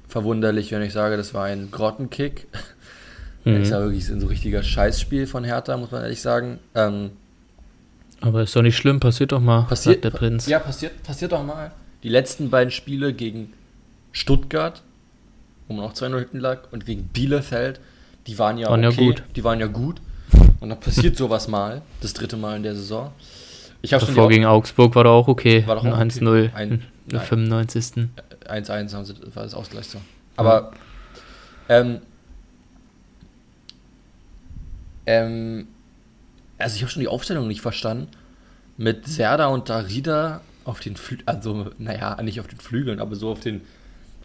[0.08, 2.48] verwunderlich, wenn ich sage, das war ein Grottenkick.
[3.44, 3.62] Mhm.
[3.62, 6.60] Das war wirklich ein so richtiger Scheißspiel von Hertha, muss man ehrlich sagen.
[6.74, 7.12] Ähm,
[8.22, 10.48] Aber ist doch nicht schlimm, passiert doch mal, passiert, der Prinz.
[10.48, 11.72] Ja, passiert, passiert doch mal.
[12.04, 13.54] Die letzten beiden Spiele gegen
[14.12, 14.82] Stuttgart,
[15.68, 17.80] wo man auch 2-0 hinten lag, und gegen Bielefeld,
[18.28, 19.24] die waren ja, waren okay, ja gut.
[19.36, 20.02] Die waren ja gut.
[20.60, 23.12] Und dann passiert sowas mal, das dritte Mal in der Saison.
[23.82, 25.64] Ich Davor gegen Augsburg war doch auch okay.
[25.68, 28.10] War doch 1-0 in der 95.
[28.48, 30.00] 1-1 haben sie, war das Ausgleich so.
[30.36, 30.72] Aber
[31.70, 32.02] ähm,
[35.06, 35.68] ähm,
[36.58, 38.08] also ich habe schon die Aufstellung nicht verstanden.
[38.78, 43.32] Mit Serda und Darida auf den Flügeln, also naja, nicht auf den Flügeln, aber so
[43.32, 43.62] auf den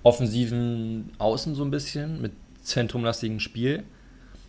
[0.02, 3.84] offensiven Außen so ein bisschen, mit zentrumlastigen Spiel.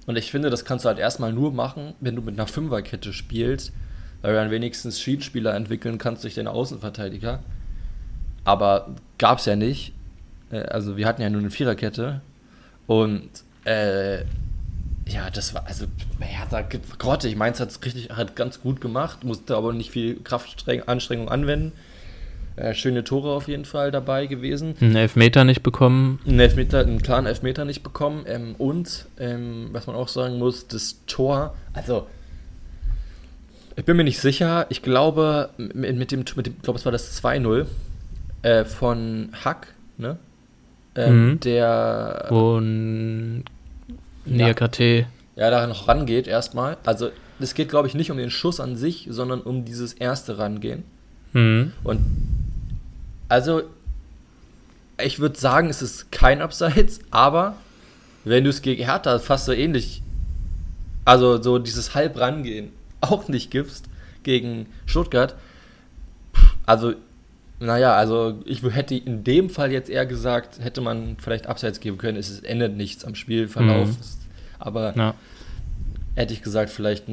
[0.06, 3.14] Und ich finde, das kannst du halt erstmal nur machen, wenn du mit einer Fünferkette
[3.14, 3.72] spielst,
[4.22, 7.40] weil du dann wenigstens Schiedsspieler entwickeln kannst durch den Außenverteidiger.
[8.44, 9.94] Aber gab es ja nicht.
[10.52, 12.22] Äh, also wir hatten ja nur eine Viererkette.
[12.88, 13.30] Und
[13.66, 14.24] äh,
[15.06, 15.86] ja, das war, also,
[16.50, 20.22] da Grotte, ich Mainz hat es richtig, hat ganz gut gemacht, musste aber nicht viel
[20.22, 21.74] Kraftanstrengung anwenden.
[22.56, 24.76] Äh, schöne Tore auf jeden Fall dabei gewesen.
[24.80, 26.20] Einen Elfmeter nicht bekommen.
[26.28, 28.26] Einen Elfmeter, einen klaren Elfmeter nicht bekommen.
[28.28, 32.08] Ähm, und, ähm, was man auch sagen muss, das Tor, also
[33.76, 36.86] ich bin mir nicht sicher, ich glaube, mit, mit dem, mit dem ich glaube, es
[36.86, 37.66] war das 2-0
[38.44, 40.18] äh, von Hack, ne?
[40.96, 41.40] Ähm, mhm.
[41.40, 42.28] Der.
[42.30, 43.46] Und
[44.26, 45.08] Niakate.
[45.36, 46.78] Ja, da noch rangeht erstmal.
[46.86, 50.38] Also, es geht, glaube ich, nicht um den Schuss an sich, sondern um dieses erste
[50.38, 50.84] Rangehen.
[51.34, 51.74] Mhm.
[51.84, 52.00] Und
[53.30, 53.64] also,
[55.04, 57.58] ich würde sagen, es ist kein Abseits, aber
[58.24, 60.02] wenn du es gegen Hertha fast so ähnlich,
[61.06, 63.86] also so dieses halb rangehen auch nicht gibst
[64.24, 65.36] gegen Stuttgart,
[66.66, 66.94] also
[67.60, 71.98] naja, also ich hätte in dem Fall jetzt eher gesagt, hätte man vielleicht Abseits geben
[71.98, 73.88] können, es ändert nichts am Spielverlauf.
[73.88, 73.96] Mhm.
[74.60, 75.16] Aber ja.
[76.16, 77.06] hätte ich gesagt, vielleicht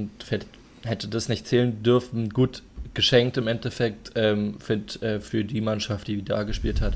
[0.85, 2.30] hätte das nicht zählen dürfen.
[2.30, 2.62] Gut,
[2.94, 6.94] geschenkt im Endeffekt ähm, find, äh, für die Mannschaft, die da gespielt hat.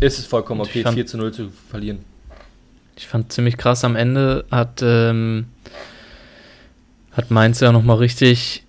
[0.00, 1.98] Ist es vollkommen okay, fand, 4 zu 0 zu verlieren.
[2.96, 5.46] Ich fand ziemlich krass, am Ende hat, ähm,
[7.12, 8.64] hat Mainz ja nochmal richtig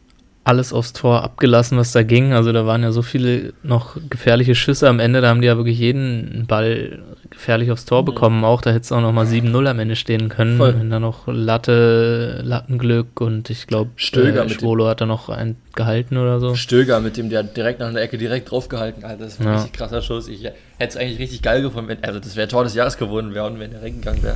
[0.50, 2.34] alles aufs Tor abgelassen, was da ging.
[2.34, 5.22] Also da waren ja so viele noch gefährliche Schüsse am Ende.
[5.22, 8.06] Da haben die ja wirklich jeden Ball gefährlich aufs Tor mhm.
[8.06, 8.44] bekommen.
[8.44, 10.58] Auch da hätte es auch noch mal 7-0 am Ende stehen können.
[10.58, 10.74] Voll.
[10.80, 15.56] Wenn da noch Latte, Lattenglück und ich glaube, Stöger äh, Schwolo hat da noch einen
[15.76, 16.56] gehalten oder so.
[16.56, 19.04] Stöger mit dem der direkt nach der Ecke direkt draufgehalten.
[19.04, 19.60] Alter, das war ein ja.
[19.60, 20.28] richtig krasser Schuss.
[20.28, 23.36] Ich hätte es eigentlich richtig geil gefunden, wenn, also das wäre Tor des Jahres geworden
[23.36, 24.36] wäre, wenn der reingegangen wäre.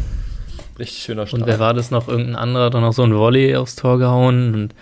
[0.78, 1.42] Richtig schöner Start.
[1.42, 2.08] Und wer war das noch?
[2.08, 4.76] Irgendein anderer hat dann noch so ein Volley aufs Tor gehauen und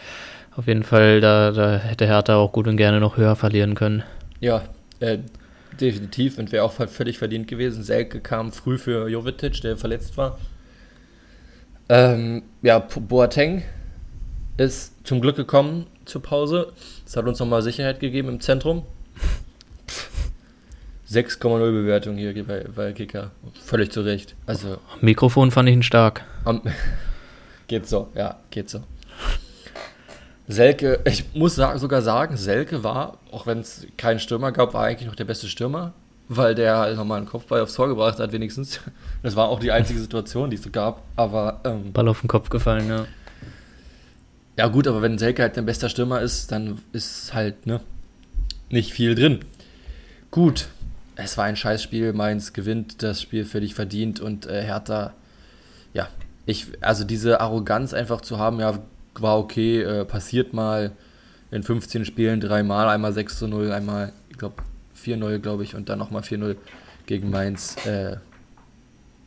[0.56, 4.04] auf jeden Fall, da, da hätte Hertha auch gut und gerne noch höher verlieren können.
[4.40, 4.64] Ja,
[5.00, 5.20] äh,
[5.80, 7.84] definitiv und wäre auch völlig verdient gewesen.
[7.84, 10.38] Selke kam früh für Jovetic, der verletzt war.
[11.90, 13.64] Ähm, ja, Boateng
[14.58, 16.74] ist zum Glück gekommen zur Pause.
[17.06, 18.84] Das hat uns nochmal Sicherheit gegeben im Zentrum.
[21.10, 23.32] 6,0 Bewertung hier bei, bei Kicker.
[23.66, 24.36] Völlig zu Recht.
[24.46, 26.24] Also, Mikrofon fand ich ihn stark.
[26.46, 26.62] Um,
[27.68, 28.82] geht so, ja, geht so.
[30.52, 35.08] Selke, ich muss sogar sagen, Selke war, auch wenn es keinen Stürmer gab, war eigentlich
[35.08, 35.94] noch der beste Stürmer,
[36.28, 38.80] weil der halt nochmal einen Kopfball aufs Tor gebracht hat, wenigstens.
[39.24, 41.04] Das war auch die einzige Situation, die es so gab.
[41.16, 41.62] Aber.
[41.64, 43.06] Ähm, Ball auf den Kopf gefallen, ja.
[44.58, 47.82] Ja, gut, aber wenn Selke halt dein bester Stürmer ist, dann ist halt, ne,
[48.70, 49.40] nicht viel drin.
[50.32, 50.70] Gut,
[51.16, 52.14] es war ein Scheißspiel.
[52.14, 55.14] Mainz gewinnt das Spiel völlig verdient und äh, Hertha,
[55.94, 56.08] ja,
[56.46, 58.80] ich, also diese Arroganz einfach zu haben, ja,
[59.16, 60.92] war okay, äh, passiert mal
[61.52, 64.56] in 15 Spielen dreimal, einmal 6 zu 0, einmal, ich glaube,
[64.98, 66.56] 4-0, glaube ich, und dann nochmal 4-0
[67.06, 67.76] gegen Mainz.
[67.86, 68.18] Äh,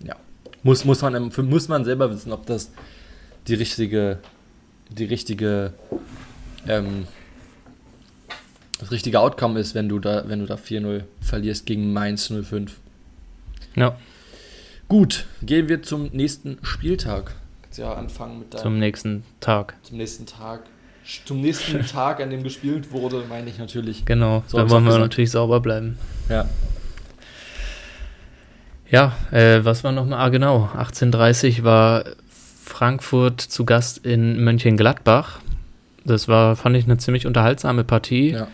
[0.04, 0.16] ja,
[0.62, 2.70] muss, muss, man, muss man selber wissen, ob das
[3.46, 4.18] die richtige,
[4.88, 5.74] die richtige,
[6.66, 7.06] ähm,
[8.80, 12.72] das richtige Outcome ist, wenn du da, wenn du da 4-0 verlierst gegen Mainz 05.
[13.76, 13.98] Ja.
[14.88, 17.34] Gut, gehen wir zum nächsten Spieltag
[17.76, 18.62] ja anfangen mit deinem.
[18.62, 19.74] Zum nächsten Tag.
[19.82, 20.62] Zum nächsten Tag.
[21.24, 24.04] Zum nächsten Tag, an dem gespielt wurde, meine ich natürlich.
[24.04, 25.02] Genau, da wollen wir gesagt.
[25.02, 25.98] natürlich sauber bleiben.
[26.28, 26.48] Ja.
[28.90, 30.20] Ja, äh, was war nochmal?
[30.20, 30.70] Ah, genau.
[30.74, 32.04] 1830 war
[32.64, 35.40] Frankfurt zu Gast in Mönchengladbach.
[36.04, 38.30] Das war, fand ich, eine ziemlich unterhaltsame Partie.
[38.32, 38.48] Ja.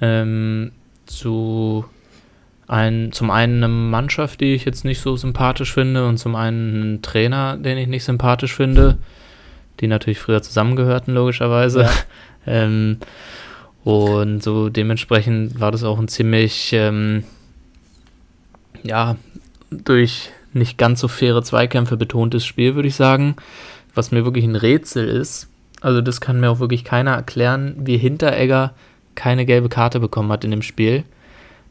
[0.00, 0.72] Ähm,
[1.06, 1.84] zu
[2.68, 6.82] ein, zum einen eine Mannschaft, die ich jetzt nicht so sympathisch finde und zum einen
[6.82, 8.98] einen Trainer, den ich nicht sympathisch finde,
[9.80, 11.82] die natürlich früher zusammengehörten, logischerweise.
[11.82, 11.90] Ja.
[12.46, 12.98] ähm,
[13.84, 17.24] und so dementsprechend war das auch ein ziemlich, ähm,
[18.84, 19.16] ja,
[19.70, 23.36] durch nicht ganz so faire Zweikämpfe betontes Spiel, würde ich sagen.
[23.94, 25.48] Was mir wirklich ein Rätsel ist,
[25.80, 28.72] also das kann mir auch wirklich keiner erklären, wie Hinteregger
[29.14, 31.04] keine gelbe Karte bekommen hat in dem Spiel.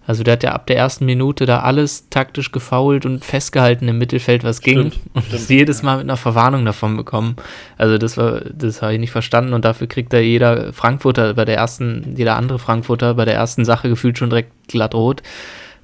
[0.06, 4.00] Also der hat ja ab der ersten Minute da alles taktisch gefault und festgehalten im
[4.00, 5.02] Mittelfeld, was stimmt, ging.
[5.14, 7.36] Und stimmt, jedes Mal mit einer Verwarnung davon bekommen.
[7.78, 11.46] Also das war, das habe ich nicht verstanden und dafür kriegt da jeder Frankfurter bei
[11.46, 15.22] der ersten, jeder andere Frankfurter bei der ersten Sache gefühlt schon direkt glatt rot.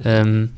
[0.04, 0.54] Ähm,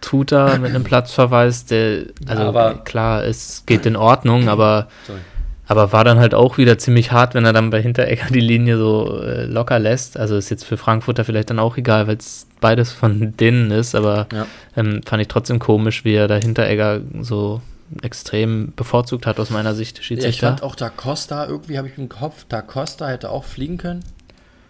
[0.00, 5.20] tut er mit einem Platzverweis, der, also ja, klar, es geht in Ordnung, aber Sorry
[5.66, 8.78] aber war dann halt auch wieder ziemlich hart, wenn er dann bei Hinteregger die Linie
[8.78, 10.16] so äh, locker lässt.
[10.16, 13.94] Also ist jetzt für Frankfurter vielleicht dann auch egal, weil es beides von denen ist.
[13.94, 14.46] Aber ja.
[14.76, 17.60] ähm, fand ich trotzdem komisch, wie er da Hinteregger so
[18.02, 20.00] extrem bevorzugt hat aus meiner Sicht.
[20.08, 23.44] Ja, ich fand auch Da Costa, irgendwie habe ich im Kopf, Da Costa hätte auch
[23.44, 24.04] fliegen können.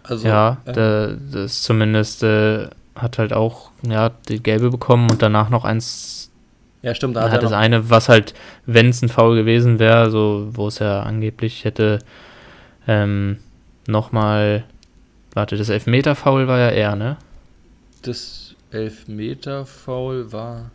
[0.03, 5.23] Also, ja, äh, der, das zumindest äh, hat halt auch ja, die gelbe bekommen und
[5.23, 6.26] danach noch eins
[6.87, 7.17] ja, stimmt.
[7.17, 8.33] Da hat, hat das eine, was halt,
[8.65, 11.99] wenn es ein Foul gewesen wäre, so wo es ja angeblich hätte
[12.87, 13.39] ähm,
[13.89, 14.63] nochmal,
[15.35, 17.17] warte, das Elfmeter-Foul war ja er, ne?
[18.03, 20.71] Das Elfmeter-Foul war.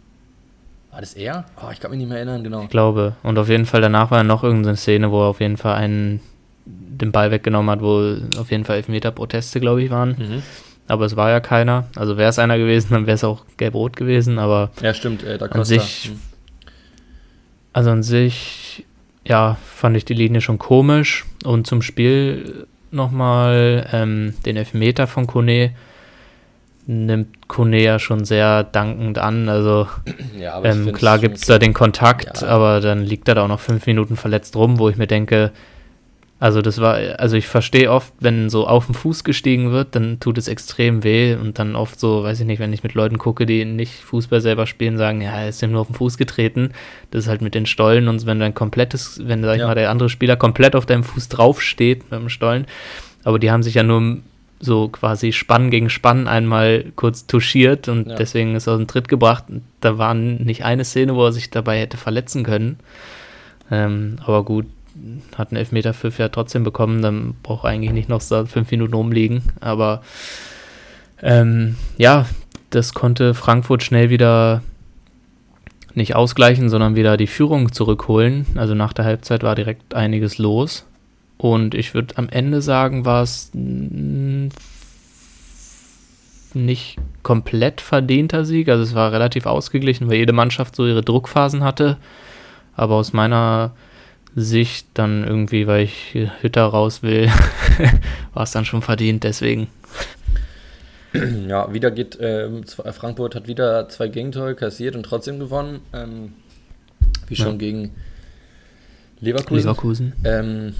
[0.92, 1.46] War das er?
[1.56, 2.64] Oh, ich kann mich nicht mehr erinnern, genau.
[2.64, 3.16] Ich glaube.
[3.24, 5.76] Und auf jeden Fall danach war ja noch irgendeine Szene, wo er auf jeden Fall
[5.76, 6.20] einen
[6.66, 10.18] den Ball weggenommen hat, wo auf jeden Fall Elfmeter-Proteste, glaube ich, waren.
[10.20, 10.44] Mhm
[10.92, 11.86] aber es war ja keiner.
[11.96, 14.72] Also wäre es einer gewesen, dann wäre es auch gelb-rot gewesen, aber.
[14.82, 16.10] Ja, stimmt, äh, da an sich.
[16.10, 16.20] Hm.
[17.74, 18.86] Also an sich,
[19.26, 21.26] ja, fand ich die Linie schon komisch.
[21.46, 25.72] Und zum Spiel nochmal ähm, den Elfmeter von Kone
[26.88, 29.48] nimmt Kone ja schon sehr dankend an.
[29.48, 29.88] Also
[30.38, 32.48] ja, ähm, klar gibt es da den Kontakt, ja.
[32.50, 35.52] aber dann liegt er da auch noch fünf Minuten verletzt rum, wo ich mir denke,
[36.42, 40.20] also das war, also ich verstehe oft, wenn so auf den Fuß gestiegen wird, dann
[40.20, 43.20] tut es extrem weh und dann oft so, weiß ich nicht, wenn ich mit Leuten
[43.20, 46.18] gucke, die nicht Fußball selber spielen, sagen, ja, er ist ihm nur auf den Fuß
[46.18, 46.72] getreten.
[47.12, 49.68] Das ist halt mit den Stollen und wenn dein komplettes, wenn, sag ich ja.
[49.68, 52.66] mal, der andere Spieler komplett auf deinem Fuß draufsteht mit dem Stollen,
[53.24, 54.18] aber die haben sich ja nur
[54.60, 58.16] so quasi Spann gegen Spann einmal kurz touchiert und ja.
[58.16, 59.44] deswegen ist er aus dem Tritt gebracht.
[59.80, 62.80] Da war nicht eine Szene, wo er sich dabei hätte verletzen können.
[63.70, 64.66] Ähm, aber gut,
[65.38, 69.44] hat einen Elfmeter-Pfiff ja trotzdem bekommen, dann braucht eigentlich nicht noch fünf Minuten rumliegen.
[69.60, 70.02] Aber
[71.22, 72.26] ähm, ja,
[72.70, 74.62] das konnte Frankfurt schnell wieder
[75.94, 78.46] nicht ausgleichen, sondern wieder die Führung zurückholen.
[78.56, 80.86] Also nach der Halbzeit war direkt einiges los.
[81.38, 83.52] Und ich würde am Ende sagen, war es
[86.54, 88.70] nicht komplett verdienter Sieg.
[88.70, 91.98] Also es war relativ ausgeglichen, weil jede Mannschaft so ihre Druckphasen hatte.
[92.76, 93.72] Aber aus meiner
[94.36, 97.30] Sicht dann irgendwie, weil ich Hütter raus will,
[98.34, 99.68] war es dann schon verdient, deswegen.
[101.48, 102.50] Ja, wieder geht, äh,
[102.94, 105.82] Frankfurt hat wieder zwei Gegentore kassiert und trotzdem gewonnen.
[105.92, 106.34] Ähm,
[107.28, 107.58] wie schon ja.
[107.58, 107.92] gegen
[109.20, 109.58] Leverkusen.
[109.58, 110.14] Leverkusen.
[110.24, 110.76] Ähm,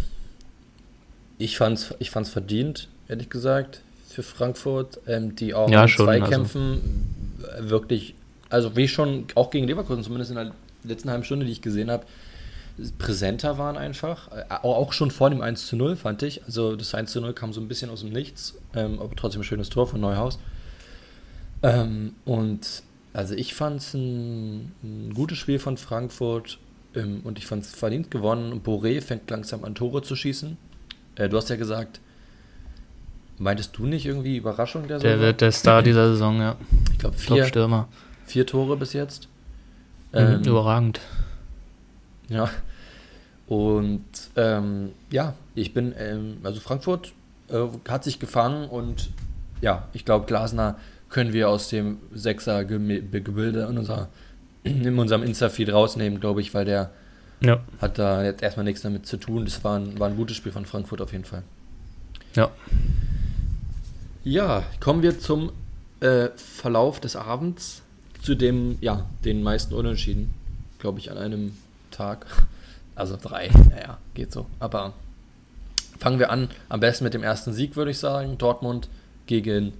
[1.38, 6.06] ich fand's, ich fand's verdient, ehrlich gesagt, für Frankfurt, ähm, die auch ja, in schon,
[6.06, 6.82] Zweikämpfen
[7.54, 7.70] also.
[7.70, 8.16] wirklich,
[8.50, 10.52] also wie schon auch gegen Leverkusen, zumindest in der
[10.84, 12.06] letzten halben Stunde, die ich gesehen habe,
[12.98, 14.30] präsenter waren einfach.
[14.32, 16.44] Äh, auch schon vor dem 1 zu 0, fand ich.
[16.46, 19.42] Also das 1 zu 0 kam so ein bisschen aus dem Nichts, ähm, aber trotzdem
[19.42, 20.40] ein schönes Tor von Neuhaus.
[21.64, 26.58] Ähm, und also ich fand es ein, ein, gutes Spiel von Frankfurt
[26.96, 28.62] ähm, und ich fand es verdient gewonnen.
[28.64, 30.58] Boré fängt langsam an Tore zu schießen.
[31.16, 32.00] Äh, du hast ja gesagt,
[33.38, 35.18] meintest du nicht irgendwie Überraschung der Saison?
[35.18, 36.56] Der wird der Star dieser Saison, ja.
[36.92, 37.88] Ich glaube vier,
[38.26, 39.28] vier Tore bis jetzt.
[40.14, 41.00] Mhm, ähm, überragend.
[42.32, 42.50] Ja.
[43.48, 44.06] Und
[44.38, 47.12] ähm, ja, ich bin, ähm, also Frankfurt
[47.50, 49.10] äh, hat sich gefangen und
[49.60, 50.78] ja, ich glaube, Glasner
[51.10, 54.08] können wir aus dem Sechser-Gebilde in, unser,
[54.64, 56.92] in unserem Insta-Feed rausnehmen, glaube ich, weil der
[57.42, 57.60] ja.
[57.82, 59.44] hat da jetzt erstmal nichts damit zu tun.
[59.46, 61.44] Das war ein, war ein gutes Spiel von Frankfurt auf jeden Fall.
[62.36, 62.50] Ja.
[64.24, 65.52] Ja, kommen wir zum
[66.00, 67.82] äh, Verlauf des Abends,
[68.22, 70.34] zu dem, ja, den meisten Unentschieden,
[70.80, 71.58] glaube ich, an einem
[71.92, 72.26] Tag.
[72.96, 74.48] Also drei, naja, geht so.
[74.60, 74.94] Aber
[76.00, 78.38] fangen wir an, am besten mit dem ersten Sieg, würde ich sagen.
[78.38, 78.90] Dortmund
[79.28, 79.74] gegen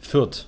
[0.00, 0.46] Fürth.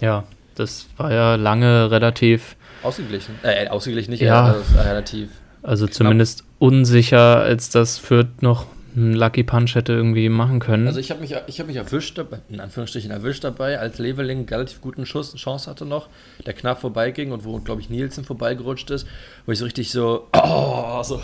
[0.00, 2.56] Ja, das war ja lange relativ.
[2.82, 3.38] Ausgeglichen.
[3.42, 5.30] Äh, ausgeglichen nicht, ja, relativ.
[5.62, 6.50] Also zumindest knapp.
[6.58, 10.86] unsicher, als das Fürth noch einen Lucky Punch hätte irgendwie machen können.
[10.86, 14.80] Also ich habe mich, hab mich erwischt, in Anführungsstrichen erwischt dabei, als Leveling einen relativ
[14.80, 16.08] guten Schuss, Chance hatte noch,
[16.46, 19.06] der knapp vorbeiging und wo, glaube ich, Nielsen vorbeigerutscht ist,
[19.46, 21.20] wo ich so richtig so, oh, so,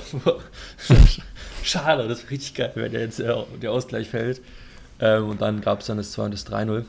[1.62, 4.40] schade, das ist richtig geil, wenn der jetzt äh, der Ausgleich fällt.
[5.00, 6.84] Ähm, und dann gab es dann das 2 und das 3-0.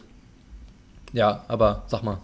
[1.13, 2.19] Ja, aber sag mal.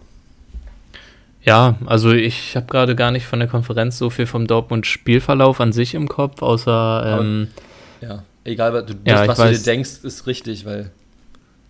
[1.42, 5.72] Ja, also ich habe gerade gar nicht von der Konferenz so viel vom Dortmund-Spielverlauf an
[5.72, 7.18] sich im Kopf, außer.
[7.20, 7.48] Ähm,
[8.00, 10.90] ja, egal, du, ja, was du dir denkst, ist richtig, weil.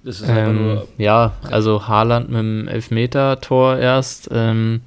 [0.03, 0.89] Das ist ähm, nur.
[0.99, 4.29] Ja, also Haaland mit dem Elfmeter-Tor erst.
[4.31, 4.83] Ähm,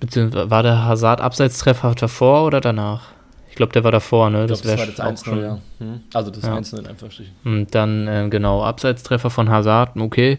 [0.00, 3.08] beziehungsweise war der Hazard-Abseitstreffer davor oder danach?
[3.50, 4.46] Ich glaube, der war davor, ne?
[4.46, 5.58] Das, das war das 1 schon, ja.
[5.78, 6.00] Hm.
[6.14, 6.54] Also das ja.
[6.54, 7.34] 1 in Anführungsstrichen.
[7.44, 10.38] Und dann, äh, genau, Abseitstreffer von Hazard, okay.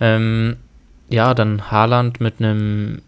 [0.00, 0.56] Ähm,
[1.08, 3.02] ja, dann Haaland mit einem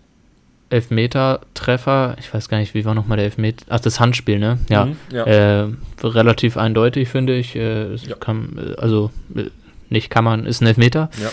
[0.70, 2.16] Elfmeter-Treffer.
[2.18, 3.64] Ich weiß gar nicht, wie war nochmal der Elfmeter?
[3.68, 4.58] Ach, das Handspiel, ne?
[4.68, 4.86] Ja.
[4.86, 5.24] Mhm, ja.
[5.24, 5.68] Äh,
[6.02, 7.56] relativ eindeutig, finde ich.
[7.56, 8.16] Äh, ja.
[8.16, 9.44] kann, also, äh,
[9.88, 11.10] nicht kann man, ist ein Elfmeter.
[11.20, 11.30] Ja.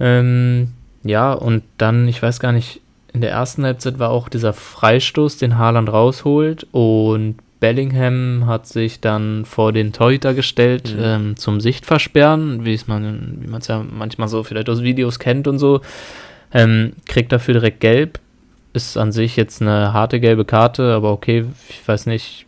[0.00, 0.68] Ähm,
[1.02, 2.80] ja, und dann, ich weiß gar nicht,
[3.12, 9.00] in der ersten Halbzeit war auch dieser Freistoß, den Haaland rausholt und Bellingham hat sich
[9.00, 11.02] dann vor den Torhüter gestellt mhm.
[11.02, 15.48] ähm, zum Sichtversperren, wie man wie man es ja manchmal so vielleicht aus Videos kennt
[15.48, 15.80] und so.
[16.52, 18.18] Ähm, kriegt dafür direkt gelb.
[18.74, 22.44] Ist an sich jetzt eine harte gelbe Karte, aber okay, ich weiß nicht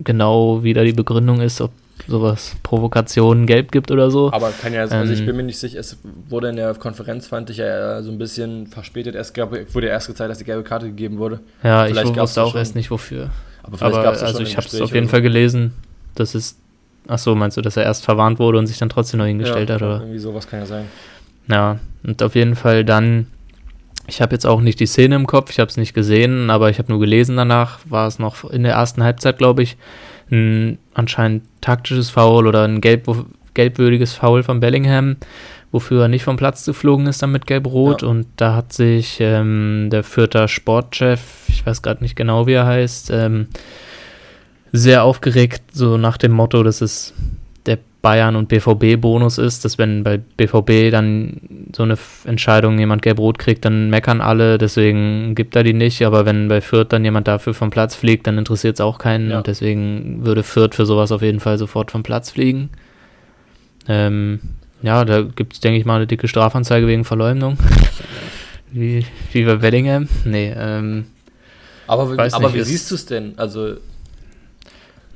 [0.00, 1.70] genau, wie da die Begründung ist, ob
[2.06, 4.32] sowas Provokationen gelb gibt oder so.
[4.32, 7.26] Aber kann ja, also ähm, ich bin mir nicht sicher, es wurde in der Konferenz,
[7.26, 10.62] fand ich ja so ein bisschen verspätet, erst gab, wurde erst gezeigt, dass die gelbe
[10.62, 11.40] Karte gegeben wurde.
[11.62, 13.30] Ja, Vielleicht ich wusste auch erst nicht wofür.
[13.62, 15.72] Aber vielleicht gab es Also ich habe es auf jeden Fall gelesen,
[16.14, 16.56] dass es.
[17.06, 19.70] Ach so, meinst du, dass er erst verwarnt wurde und sich dann trotzdem noch hingestellt
[19.70, 19.82] ja, hat?
[19.82, 20.00] Oder?
[20.00, 20.84] Irgendwie sowas kann ja sein.
[21.48, 23.26] Ja, und auf jeden Fall dann.
[24.08, 26.70] Ich habe jetzt auch nicht die Szene im Kopf, ich habe es nicht gesehen, aber
[26.70, 29.76] ich habe nur gelesen danach, war es noch in der ersten Halbzeit, glaube ich,
[30.30, 33.06] ein anscheinend taktisches Foul oder ein gelb,
[33.52, 35.16] gelbwürdiges Foul von Bellingham,
[35.72, 38.00] wofür er nicht vom Platz geflogen ist dann mit Gelb-Rot.
[38.02, 38.08] Ja.
[38.08, 42.66] Und da hat sich ähm, der Fürther Sportchef, ich weiß gerade nicht genau, wie er
[42.66, 43.48] heißt, ähm,
[44.72, 47.37] sehr aufgeregt, so nach dem Motto, dass es der
[48.08, 53.66] Bayern- und BVB-Bonus ist, dass wenn bei BVB dann so eine Entscheidung jemand gelb-rot kriegt,
[53.66, 57.52] dann meckern alle, deswegen gibt er die nicht, aber wenn bei Fürth dann jemand dafür
[57.52, 59.36] vom Platz fliegt, dann interessiert es auch keinen ja.
[59.36, 62.70] und deswegen würde Fürth für sowas auf jeden Fall sofort vom Platz fliegen.
[63.86, 64.40] Ähm,
[64.80, 67.58] ja, da gibt es, denke ich mal, eine dicke Strafanzeige wegen Verleumdung.
[68.72, 70.08] wie, wie bei Bellingham.
[70.24, 71.04] Nee, ähm.
[71.86, 73.34] Aber, aber wie siehst du es denn?
[73.36, 73.76] Also.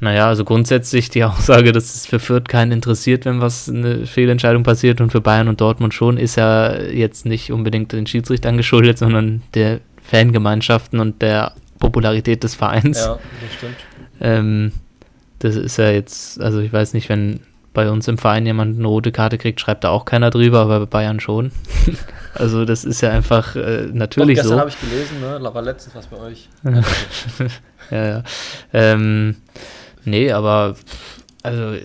[0.02, 4.64] Naja, also grundsätzlich die Aussage, dass es für Fürth keinen interessiert, wenn was eine Fehlentscheidung
[4.64, 8.98] passiert und für Bayern und Dortmund schon, ist ja jetzt nicht unbedingt den Schiedsrichtern geschuldet,
[8.98, 12.98] sondern der Fangemeinschaften und der Popularität des Vereins.
[12.98, 13.76] Ja, das stimmt.
[14.20, 14.72] Ähm,
[15.38, 17.38] das ist ja jetzt, also ich weiß nicht, wenn
[17.72, 20.80] bei uns im Verein jemand eine rote Karte kriegt, schreibt da auch keiner drüber, aber
[20.80, 21.52] bei Bayern schon.
[22.34, 24.58] also das ist ja einfach äh, natürlich Doch, gestern so.
[24.58, 25.54] Gestern habe ich gelesen, ne?
[25.54, 26.48] war letztens was bei euch.
[27.92, 28.22] ja, ja.
[28.72, 29.36] Ähm,
[30.04, 30.76] nee, aber
[31.42, 31.76] also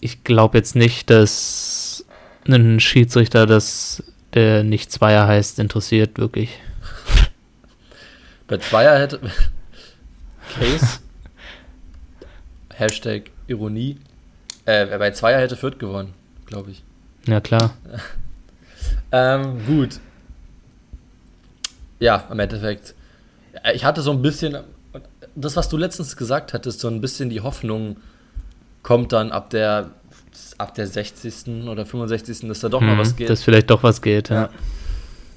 [0.00, 2.04] ich glaube jetzt nicht, dass
[2.46, 4.02] ein Schiedsrichter, das
[4.34, 6.50] der nicht Zweier heißt, interessiert wirklich.
[8.46, 9.20] Bei Zweier hätte
[10.54, 11.00] Case
[12.74, 13.98] Hashtag Ironie
[14.68, 16.12] äh, bei Zweier hätte Fürth gewonnen,
[16.44, 16.82] glaube ich.
[17.26, 17.74] Ja, klar.
[19.12, 19.98] ähm, gut.
[22.00, 22.94] Ja, im Endeffekt.
[23.62, 24.58] Äh, ich hatte so ein bisschen,
[25.40, 27.96] das, was du letztens gesagt hattest, so ein bisschen die Hoffnung
[28.82, 29.90] kommt dann ab der,
[30.58, 31.66] ab der 60.
[31.66, 32.48] oder 65.
[32.48, 33.30] dass da doch hm, mal was geht.
[33.30, 34.42] Dass vielleicht doch was geht, ja.
[34.42, 34.50] ja.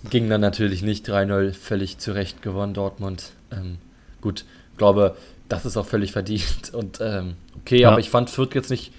[0.10, 3.32] Ging dann natürlich nicht 3-0, völlig zurecht gewonnen, Dortmund.
[3.52, 3.78] Ähm,
[4.20, 4.45] gut,
[4.78, 5.16] glaube,
[5.47, 6.74] das ist auch völlig verdient.
[6.74, 7.89] Und ähm, okay, ja.
[7.89, 8.91] aber ich fand Fürth jetzt nicht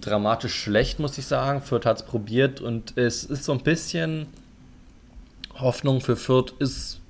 [0.00, 1.60] dramatisch schlecht, muss ich sagen.
[1.60, 4.26] Fürth hat es probiert und es ist so ein bisschen
[5.54, 7.00] Hoffnung für Fürth ist.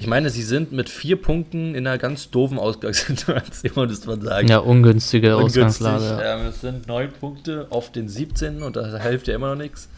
[0.00, 4.46] Ich meine, sie sind mit vier Punkten in einer ganz doofen Ausgangssituation, muss man sagen.
[4.46, 5.64] Ja, ungünstige Ungünstig.
[5.64, 6.22] Ausgangslage.
[6.22, 9.88] Ja, es sind neun Punkte auf den 17 und da hilft ja immer noch nichts.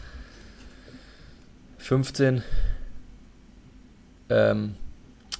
[1.77, 2.41] 15.
[4.29, 4.73] Ähm,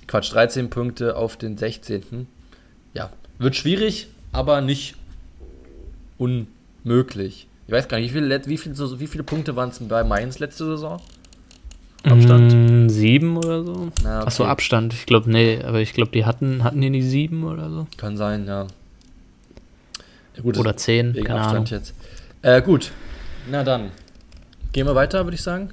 [0.06, 2.28] Quatsch, 13 Punkte auf den 16.
[2.94, 4.94] Ja, wird schwierig, aber nicht
[6.20, 7.48] unmöglich.
[7.66, 10.38] Ich weiß gar nicht, wie viele, wie viele, wie viele Punkte waren es bei Mainz
[10.38, 11.02] letzte Saison?
[12.04, 12.61] Abstand?
[13.02, 13.92] Sieben oder so.
[14.04, 14.28] Na, okay.
[14.28, 14.94] Achso, Abstand.
[14.94, 17.88] Ich glaube, nee, aber ich glaube, die hatten, hatten die nicht sieben oder so.
[17.98, 18.68] Kann sein, ja.
[20.36, 21.66] ja gut, oder zehn, keine Abstand Ahnung.
[21.68, 21.94] jetzt.
[22.42, 22.92] Äh, gut.
[23.50, 23.92] Na dann.
[24.74, 25.70] Gehen wir weiter, würde ich sagen.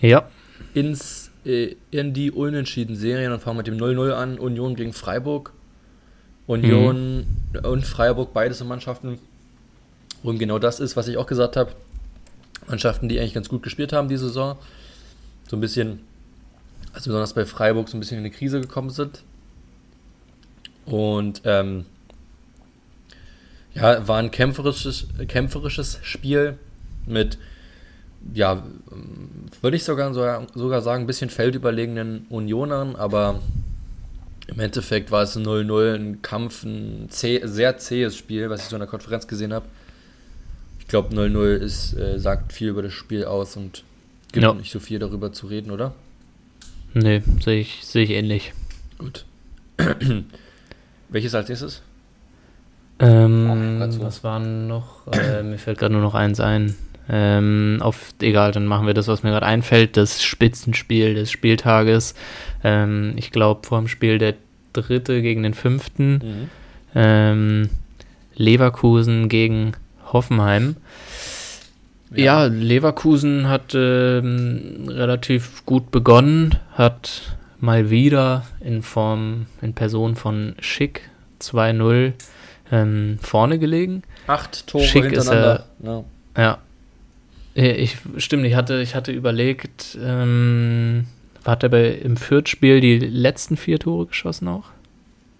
[0.00, 0.28] Ja.
[0.74, 4.38] Ins, äh, in die Unentschieden-Serien und fangen mit dem 0-0 an.
[4.38, 5.52] Union gegen Freiburg.
[6.46, 7.18] Union
[7.52, 7.64] mhm.
[7.64, 9.18] und Freiburg, beide so Mannschaften,
[10.22, 11.72] wo genau das ist, was ich auch gesagt habe.
[12.66, 14.56] Mannschaften, die eigentlich ganz gut gespielt haben diese Saison.
[15.48, 16.00] So ein bisschen,
[16.92, 19.22] also besonders bei Freiburg, so ein bisschen in eine Krise gekommen sind.
[20.84, 21.86] Und ähm,
[23.74, 26.58] ja, war ein kämpferisches, kämpferisches Spiel
[27.06, 27.38] mit,
[28.34, 28.62] ja,
[29.60, 30.12] würde ich sogar,
[30.54, 33.40] sogar sagen, ein bisschen feldüberlegenen Unionern, aber
[34.48, 38.68] im Endeffekt war es ein 0-0, ein Kampf, ein zäh, sehr zähes Spiel, was ich
[38.68, 39.66] so in der Konferenz gesehen habe.
[40.78, 43.84] Ich glaube, 0-0 äh, sagt viel über das Spiel aus und
[44.32, 44.52] gibt ja.
[44.52, 45.94] nicht so viel darüber zu reden, oder?
[46.94, 48.52] Nee, sehe ich, seh ich ähnlich.
[48.98, 49.24] Gut.
[51.08, 51.82] Welches als nächstes?
[52.98, 55.06] Ähm, Ach, was waren noch?
[55.12, 56.76] Äh, mir fällt gerade nur noch eins ein.
[57.08, 59.96] Ähm, auf, egal, dann machen wir das, was mir gerade einfällt.
[59.96, 62.14] Das Spitzenspiel des Spieltages.
[62.62, 64.34] Ähm, ich glaube, vor dem Spiel der
[64.72, 66.12] dritte gegen den fünften.
[66.12, 66.50] Mhm.
[66.94, 67.68] Ähm,
[68.34, 69.72] Leverkusen gegen
[70.12, 70.76] Hoffenheim.
[72.14, 80.16] Ja, ja Leverkusen hat ähm, relativ gut begonnen, hat mal wieder in Form, in Person
[80.16, 81.08] von Schick
[81.40, 82.12] 2-0
[82.70, 84.02] ähm, vorne gelegen.
[84.26, 85.66] Acht Tore Schick hintereinander.
[85.78, 86.04] Ist, äh, ja.
[86.36, 86.58] ja.
[87.54, 91.06] Ich, stimmt, ich hatte, ich hatte überlegt, ähm,
[91.44, 94.70] hat er bei, im Fürth-Spiel die letzten vier Tore geschossen auch?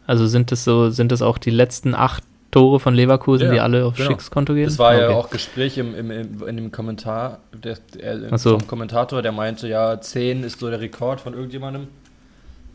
[0.06, 3.60] Also sind das so, sind das auch die letzten acht Tore von Leverkusen, ja, die
[3.60, 4.10] alle auf genau.
[4.10, 4.66] Schicks Konto gehen?
[4.66, 5.02] Das war okay.
[5.02, 8.58] ja auch Gespräch im, im, im, in dem Kommentar der, der, so.
[8.58, 11.88] vom Kommentator, der meinte, ja, zehn ist so der Rekord von irgendjemandem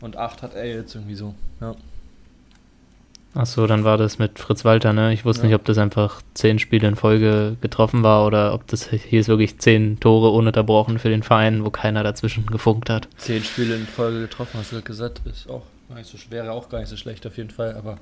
[0.00, 1.74] und acht hat er jetzt irgendwie so, ja.
[3.34, 5.12] Achso, dann war das mit Fritz Walter, ne?
[5.12, 5.48] Ich wusste ja.
[5.48, 9.28] nicht, ob das einfach zehn Spiele in Folge getroffen war oder ob das hier ist
[9.28, 13.06] wirklich zehn Tore ununterbrochen für den Verein, wo keiner dazwischen gefunkt hat.
[13.18, 16.68] Zehn Spiele in Folge getroffen, hast du gesagt, ist auch gar nicht so, wäre auch
[16.68, 17.98] gar nicht so schlecht auf jeden Fall, aber.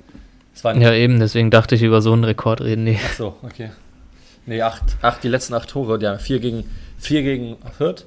[0.63, 2.95] Ja, eben, deswegen dachte ich, über so einen Rekord reden die.
[2.95, 3.71] Achso, okay.
[4.45, 6.63] Nee, acht, acht, die letzten acht Tore, ja, vier gegen,
[6.97, 8.05] vier gegen Fürth,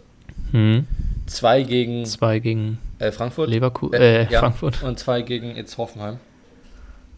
[0.53, 0.86] mhm.
[1.26, 2.05] zwei gegen.
[2.07, 2.78] Zwei gegen.
[2.98, 3.51] Äh, Frankfurt.
[3.51, 4.82] Leverkusen, äh, äh, ja, Frankfurt.
[4.82, 6.18] Und zwei gegen jetzt Hoffenheim.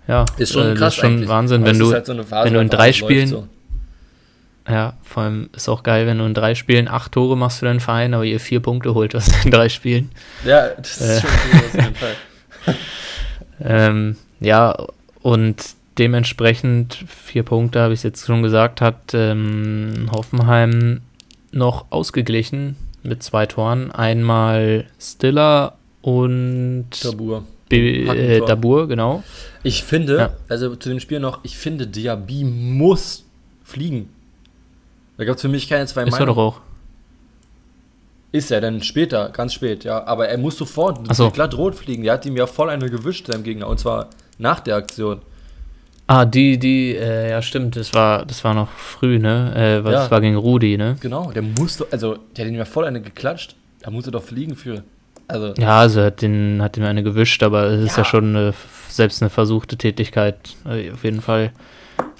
[0.08, 1.28] Ja, ist schon, äh, krass ist schon eigentlich.
[1.28, 3.28] Wahnsinn, wenn du, halt so Phase, wenn du in drei Spielen.
[3.28, 3.48] So.
[4.68, 7.66] Ja, vor allem ist auch geil, wenn du in drei Spielen acht Tore machst für
[7.66, 10.10] deinen Verein, aber ihr vier Punkte holt aus in drei Spielen.
[10.44, 12.74] Ja, das ist äh, schon cool auf jeden Fall.
[13.64, 14.76] ähm, ja,
[15.22, 15.56] und
[15.98, 21.02] dementsprechend vier Punkte, habe ich es jetzt schon gesagt, hat ähm, Hoffenheim
[21.52, 23.90] noch ausgeglichen mit zwei Toren.
[23.90, 27.44] Einmal Stiller und Tabur.
[27.70, 29.22] äh, Dabur, genau.
[29.62, 30.30] Ich finde, ja.
[30.48, 33.24] also zu dem Spiel noch, ich finde, Diaby muss
[33.64, 34.10] fliegen.
[35.16, 36.14] Da gab es für mich keine zwei Meinungen.
[36.14, 36.60] Ist er doch auch.
[38.32, 40.04] Ist er denn später, ganz spät, ja.
[40.04, 41.30] Aber er muss sofort so.
[41.30, 42.02] glatt rot fliegen.
[42.02, 43.68] Der hat ihm ja voll eine gewischt, seinem Gegner.
[43.68, 44.08] Und zwar
[44.38, 45.20] nach der Aktion.
[46.06, 49.54] Ah, die, die, äh, ja stimmt, das war, das war noch früh, ne?
[49.54, 50.10] Äh, was ja.
[50.10, 50.96] war gegen Rudi, ne?
[51.00, 53.54] Genau, der musste, also der hat ihm ja voll eine geklatscht.
[53.80, 54.82] Da musste doch fliegen für.
[55.28, 55.54] Also.
[55.56, 58.54] Ja, also hat den, hat ihm eine gewischt, aber es ist ja schon eine,
[58.88, 61.52] selbst eine versuchte Tätigkeit, äh, auf jeden Fall.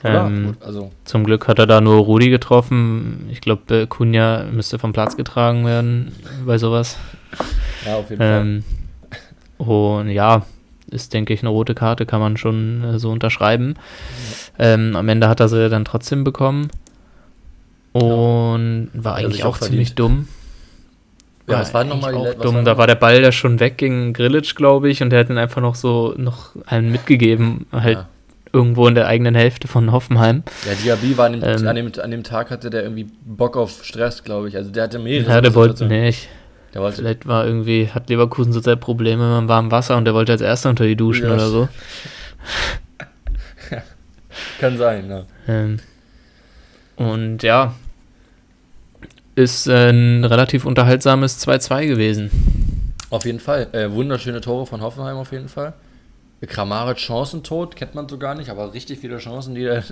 [0.05, 0.91] Ähm, also.
[1.05, 3.29] Zum Glück hat er da nur Rudi getroffen.
[3.31, 6.13] Ich glaube, Kunja müsste vom Platz getragen werden
[6.47, 6.97] bei sowas.
[7.87, 8.65] Ja, auf jeden ähm,
[9.59, 9.67] Fall.
[9.67, 10.45] Und ja,
[10.93, 13.75] ist, denke ich, eine rote Karte, kann man schon äh, so unterschreiben.
[14.59, 14.75] Ja.
[14.75, 16.69] Ähm, am Ende hat er sie dann trotzdem bekommen.
[17.93, 19.05] Und ja.
[19.05, 20.29] war eigentlich auch, auch ziemlich dumm.
[21.49, 22.57] Ja, was war nochmal auch dumm.
[22.57, 25.31] War da war der Ball da schon weg gegen Grillitsch, glaube ich, und der hat
[25.31, 28.09] ihn einfach noch so noch einen mitgegeben, halt ja.
[28.53, 30.45] irgendwo in der eigenen Hälfte von Hoffenheim.
[30.65, 33.57] Ja, Diaby war an dem, ähm, an, dem, an dem Tag hatte der irgendwie Bock
[33.57, 34.57] auf Stress, glaube ich.
[34.57, 35.31] Also der hatte mehrere.
[35.31, 36.29] Ja, der wollte nicht.
[36.75, 40.05] Der wollte Vielleicht war irgendwie, hat Leverkusen so sehr Probleme mit dem warmen Wasser und
[40.05, 41.35] der wollte als erster unter die Duschen ja.
[41.35, 41.69] oder so.
[44.59, 45.25] Kann sein.
[45.47, 45.79] Ähm,
[46.97, 47.75] und ja,
[49.35, 52.31] ist ein relativ unterhaltsames 2-2 gewesen.
[53.11, 53.69] Auf jeden Fall.
[53.73, 55.75] Äh, wunderschöne Tore von Hoffenheim auf jeden Fall.
[56.47, 59.85] Kramaric Chancentod, kennt man so gar nicht, aber richtig viele Chancen, die er,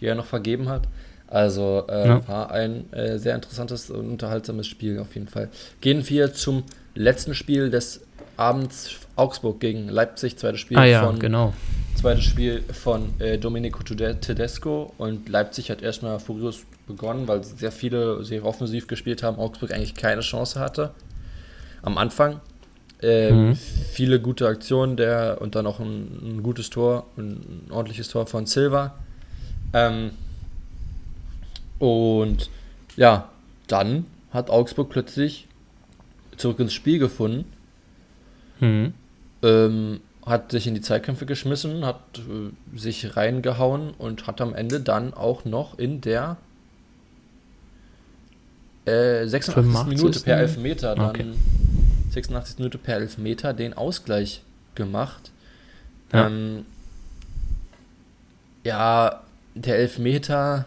[0.00, 0.82] die er noch vergeben hat.
[1.28, 2.28] Also äh, ja.
[2.28, 5.48] war ein äh, sehr interessantes und unterhaltsames Spiel auf jeden Fall.
[5.80, 6.62] Gehen wir zum
[6.94, 8.00] letzten Spiel des
[8.36, 11.54] Abends Augsburg gegen Leipzig, zweites Spiel ah, ja, von genau.
[11.94, 18.22] zweites Spiel von äh, Domenico Tedesco und Leipzig hat erstmal furios begonnen, weil sehr viele
[18.24, 20.90] sehr offensiv gespielt haben, Augsburg eigentlich keine Chance hatte.
[21.82, 22.40] Am Anfang
[23.02, 23.56] äh, mhm.
[23.56, 28.46] viele gute Aktionen der und dann auch ein, ein, gutes Tor, ein ordentliches Tor von
[28.46, 28.94] Silva.
[29.72, 30.10] Ähm,
[31.78, 32.50] und
[32.96, 33.28] ja,
[33.66, 35.46] dann hat Augsburg plötzlich
[36.36, 37.44] zurück ins Spiel gefunden.
[38.60, 38.94] Mhm.
[39.42, 44.80] Ähm, hat sich in die Zeitkämpfe geschmissen, hat äh, sich reingehauen und hat am Ende
[44.80, 46.36] dann auch noch in der
[48.86, 49.86] äh, 86.
[49.86, 51.26] Minute per Elfmeter dann okay.
[52.10, 52.58] 86.
[52.58, 54.42] Minute per Elfmeter den Ausgleich
[54.74, 55.30] gemacht.
[56.12, 56.64] Ja, ähm,
[58.64, 59.22] ja
[59.54, 60.66] der Elfmeter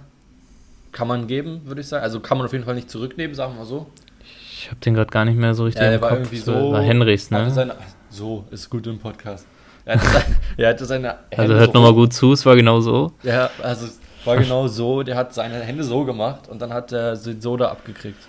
[0.91, 2.03] kann man geben, würde ich sagen.
[2.03, 3.87] Also kann man auf jeden Fall nicht zurücknehmen, sagen wir mal so.
[4.51, 6.19] Ich habe den gerade gar nicht mehr so richtig ja, im war Kopf.
[6.19, 7.49] Irgendwie so, war Henrys, ne?
[7.49, 7.75] Seine,
[8.09, 9.47] so, ist gut im Podcast.
[9.85, 12.55] Er hatte, seine, er hatte seine Hände Also hört so nochmal gut zu, es war
[12.55, 13.13] genau so.
[13.23, 15.03] Ja, also es war genau so.
[15.03, 18.27] Der hat seine Hände so gemacht und dann hat er sie so da abgekriegt.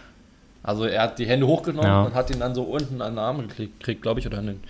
[0.62, 2.02] Also er hat die Hände hochgenommen ja.
[2.02, 4.60] und hat ihn dann so unten an den Arm gekriegt, glaube ich, oder an den,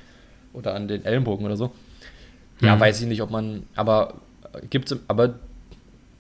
[0.53, 1.73] oder an den Ellenbogen oder so.
[2.61, 2.81] Ja, mhm.
[2.81, 4.15] weiß ich nicht, ob man, aber
[4.69, 5.35] gibt's, aber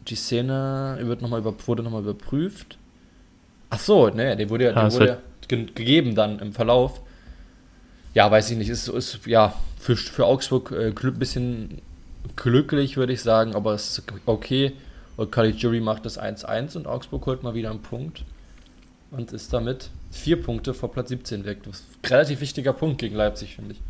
[0.08, 2.78] die Szene wird noch mal über, wurde nochmal überprüft.
[3.70, 7.00] Ach so, ne, der wurde ja, der wurde ge gegeben dann im Verlauf.
[8.14, 11.80] Ja, weiß ich nicht, ist, ist ja für, für Augsburg äh, ein bisschen
[12.36, 14.72] glücklich, würde ich sagen, aber es ist okay.
[15.16, 18.24] Und Jury macht das 1-1 und Augsburg holt mal wieder einen Punkt
[19.10, 21.58] und ist damit vier Punkte vor Platz 17 weg.
[21.64, 23.80] Das ist ein relativ wichtiger Punkt gegen Leipzig, finde ich.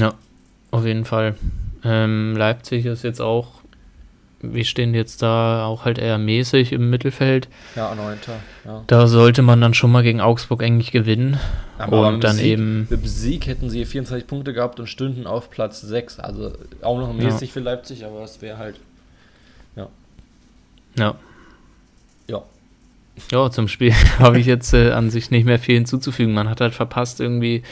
[0.00, 0.14] Ja,
[0.70, 1.36] auf jeden Fall.
[1.84, 3.62] Ähm, Leipzig ist jetzt auch,
[4.52, 7.48] wir stehen jetzt da auch halt eher mäßig im Mittelfeld.
[7.76, 8.34] Ja, neunter.
[8.64, 8.82] Ja.
[8.86, 11.38] Da sollte man dann schon mal gegen Augsburg eigentlich gewinnen.
[11.78, 12.86] Aber und dann Sieg, eben.
[12.90, 16.20] Mit Sieg hätten sie 24 Punkte gehabt und stünden auf Platz 6.
[16.20, 17.52] Also auch noch mäßig ja.
[17.52, 18.80] für Leipzig, aber es wäre halt.
[19.76, 19.88] Ja.
[20.98, 21.14] Ja.
[22.28, 22.42] Ja.
[23.30, 26.34] Ja, zum Spiel habe ich jetzt äh, an sich nicht mehr viel hinzuzufügen.
[26.34, 27.62] Man hat halt verpasst, irgendwie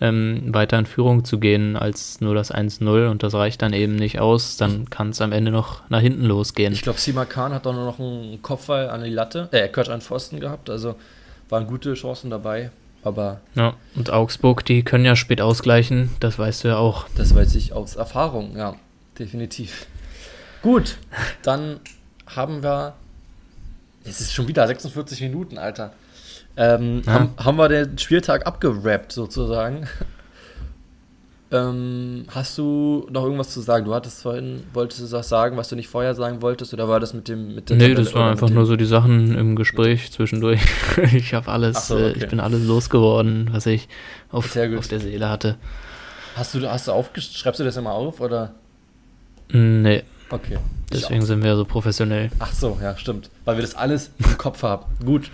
[0.00, 3.96] ähm, weiter in Führung zu gehen als nur das 1-0 und das reicht dann eben
[3.96, 4.56] nicht aus.
[4.56, 6.72] Dann kann es am Ende noch nach hinten losgehen.
[6.72, 9.88] Ich glaube, Sima Khan hat doch nur noch einen Kopfball an die Latte, äh, Quatsch,
[9.88, 10.70] an Pfosten gehabt.
[10.70, 10.96] Also
[11.48, 12.70] waren gute Chancen dabei.
[13.02, 17.06] Aber ja, und Augsburg, die können ja spät ausgleichen, das weißt du ja auch.
[17.16, 18.76] Das weiß ich aus Erfahrung, ja,
[19.18, 19.86] definitiv.
[20.62, 20.98] Gut,
[21.42, 21.80] dann
[22.26, 22.94] haben wir
[24.04, 25.92] es ist schon wieder 46 Minuten, Alter.
[26.56, 27.12] Ähm, ja.
[27.12, 29.86] haben, haben wir den Spieltag abgerappt, sozusagen.
[31.52, 33.84] ähm, hast du noch irgendwas zu sagen?
[33.84, 37.00] Du hattest vorhin, wolltest du was sagen, was du nicht vorher sagen wolltest, oder war
[37.00, 39.56] das mit dem mit der Nee, Tabelle das waren einfach nur so die Sachen im
[39.56, 40.60] Gespräch zwischendurch.
[41.12, 42.08] ich habe alles, so, okay.
[42.08, 43.88] äh, ich bin alles losgeworden, was ich
[44.30, 45.56] auf, auf der Seele hatte.
[46.36, 48.54] Hast du, hast du aufgeschrieben, schreibst du das immer auf, oder?
[49.52, 50.04] Nee.
[50.30, 50.58] Okay.
[50.92, 52.30] Deswegen sind wir so professionell.
[52.38, 53.30] Ach so, ja, stimmt.
[53.44, 54.84] Weil wir das alles im Kopf haben.
[55.04, 55.30] Gut.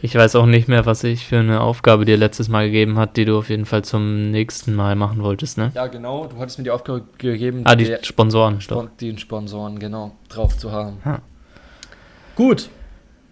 [0.00, 3.16] Ich weiß auch nicht mehr, was ich für eine Aufgabe dir letztes Mal gegeben hat,
[3.16, 5.72] die du auf jeden Fall zum nächsten Mal machen wolltest, ne?
[5.74, 6.26] Ja, genau.
[6.26, 10.70] Du hattest mir die Aufgabe gegeben, ah, die Sponsoren, Spon die Sponsoren, genau, drauf zu
[10.70, 10.98] haben.
[11.04, 11.20] Ha.
[12.36, 12.68] Gut.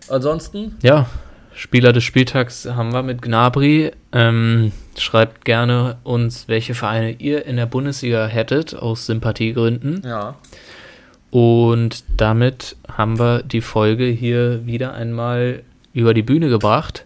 [0.08, 0.76] Ansonsten?
[0.82, 1.06] Ja,
[1.54, 3.92] Spieler des Spieltags haben wir mit Gnabry.
[4.12, 10.02] Ähm, schreibt gerne uns, welche Vereine ihr in der Bundesliga hättet, aus Sympathiegründen.
[10.04, 10.34] Ja.
[11.30, 15.62] Und damit haben wir die Folge hier wieder einmal
[15.92, 17.04] über die Bühne gebracht.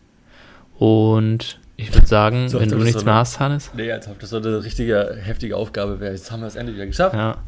[0.79, 3.71] Und ich würde sagen, so, wenn du nichts so mehr hast, Hannes.
[3.75, 6.12] Nee, als ob das so eine richtige, heftige Aufgabe wäre.
[6.12, 7.14] Jetzt haben wir es endlich wieder geschafft.
[7.14, 7.39] Ja,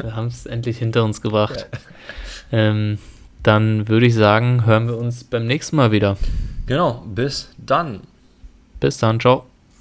[0.00, 1.66] wir haben es endlich hinter uns gebracht.
[2.52, 2.58] Ja.
[2.70, 2.98] Ähm,
[3.42, 6.16] dann würde ich sagen, hören wir uns beim nächsten Mal wieder.
[6.66, 8.00] Genau, bis dann.
[8.80, 9.47] Bis dann, ciao.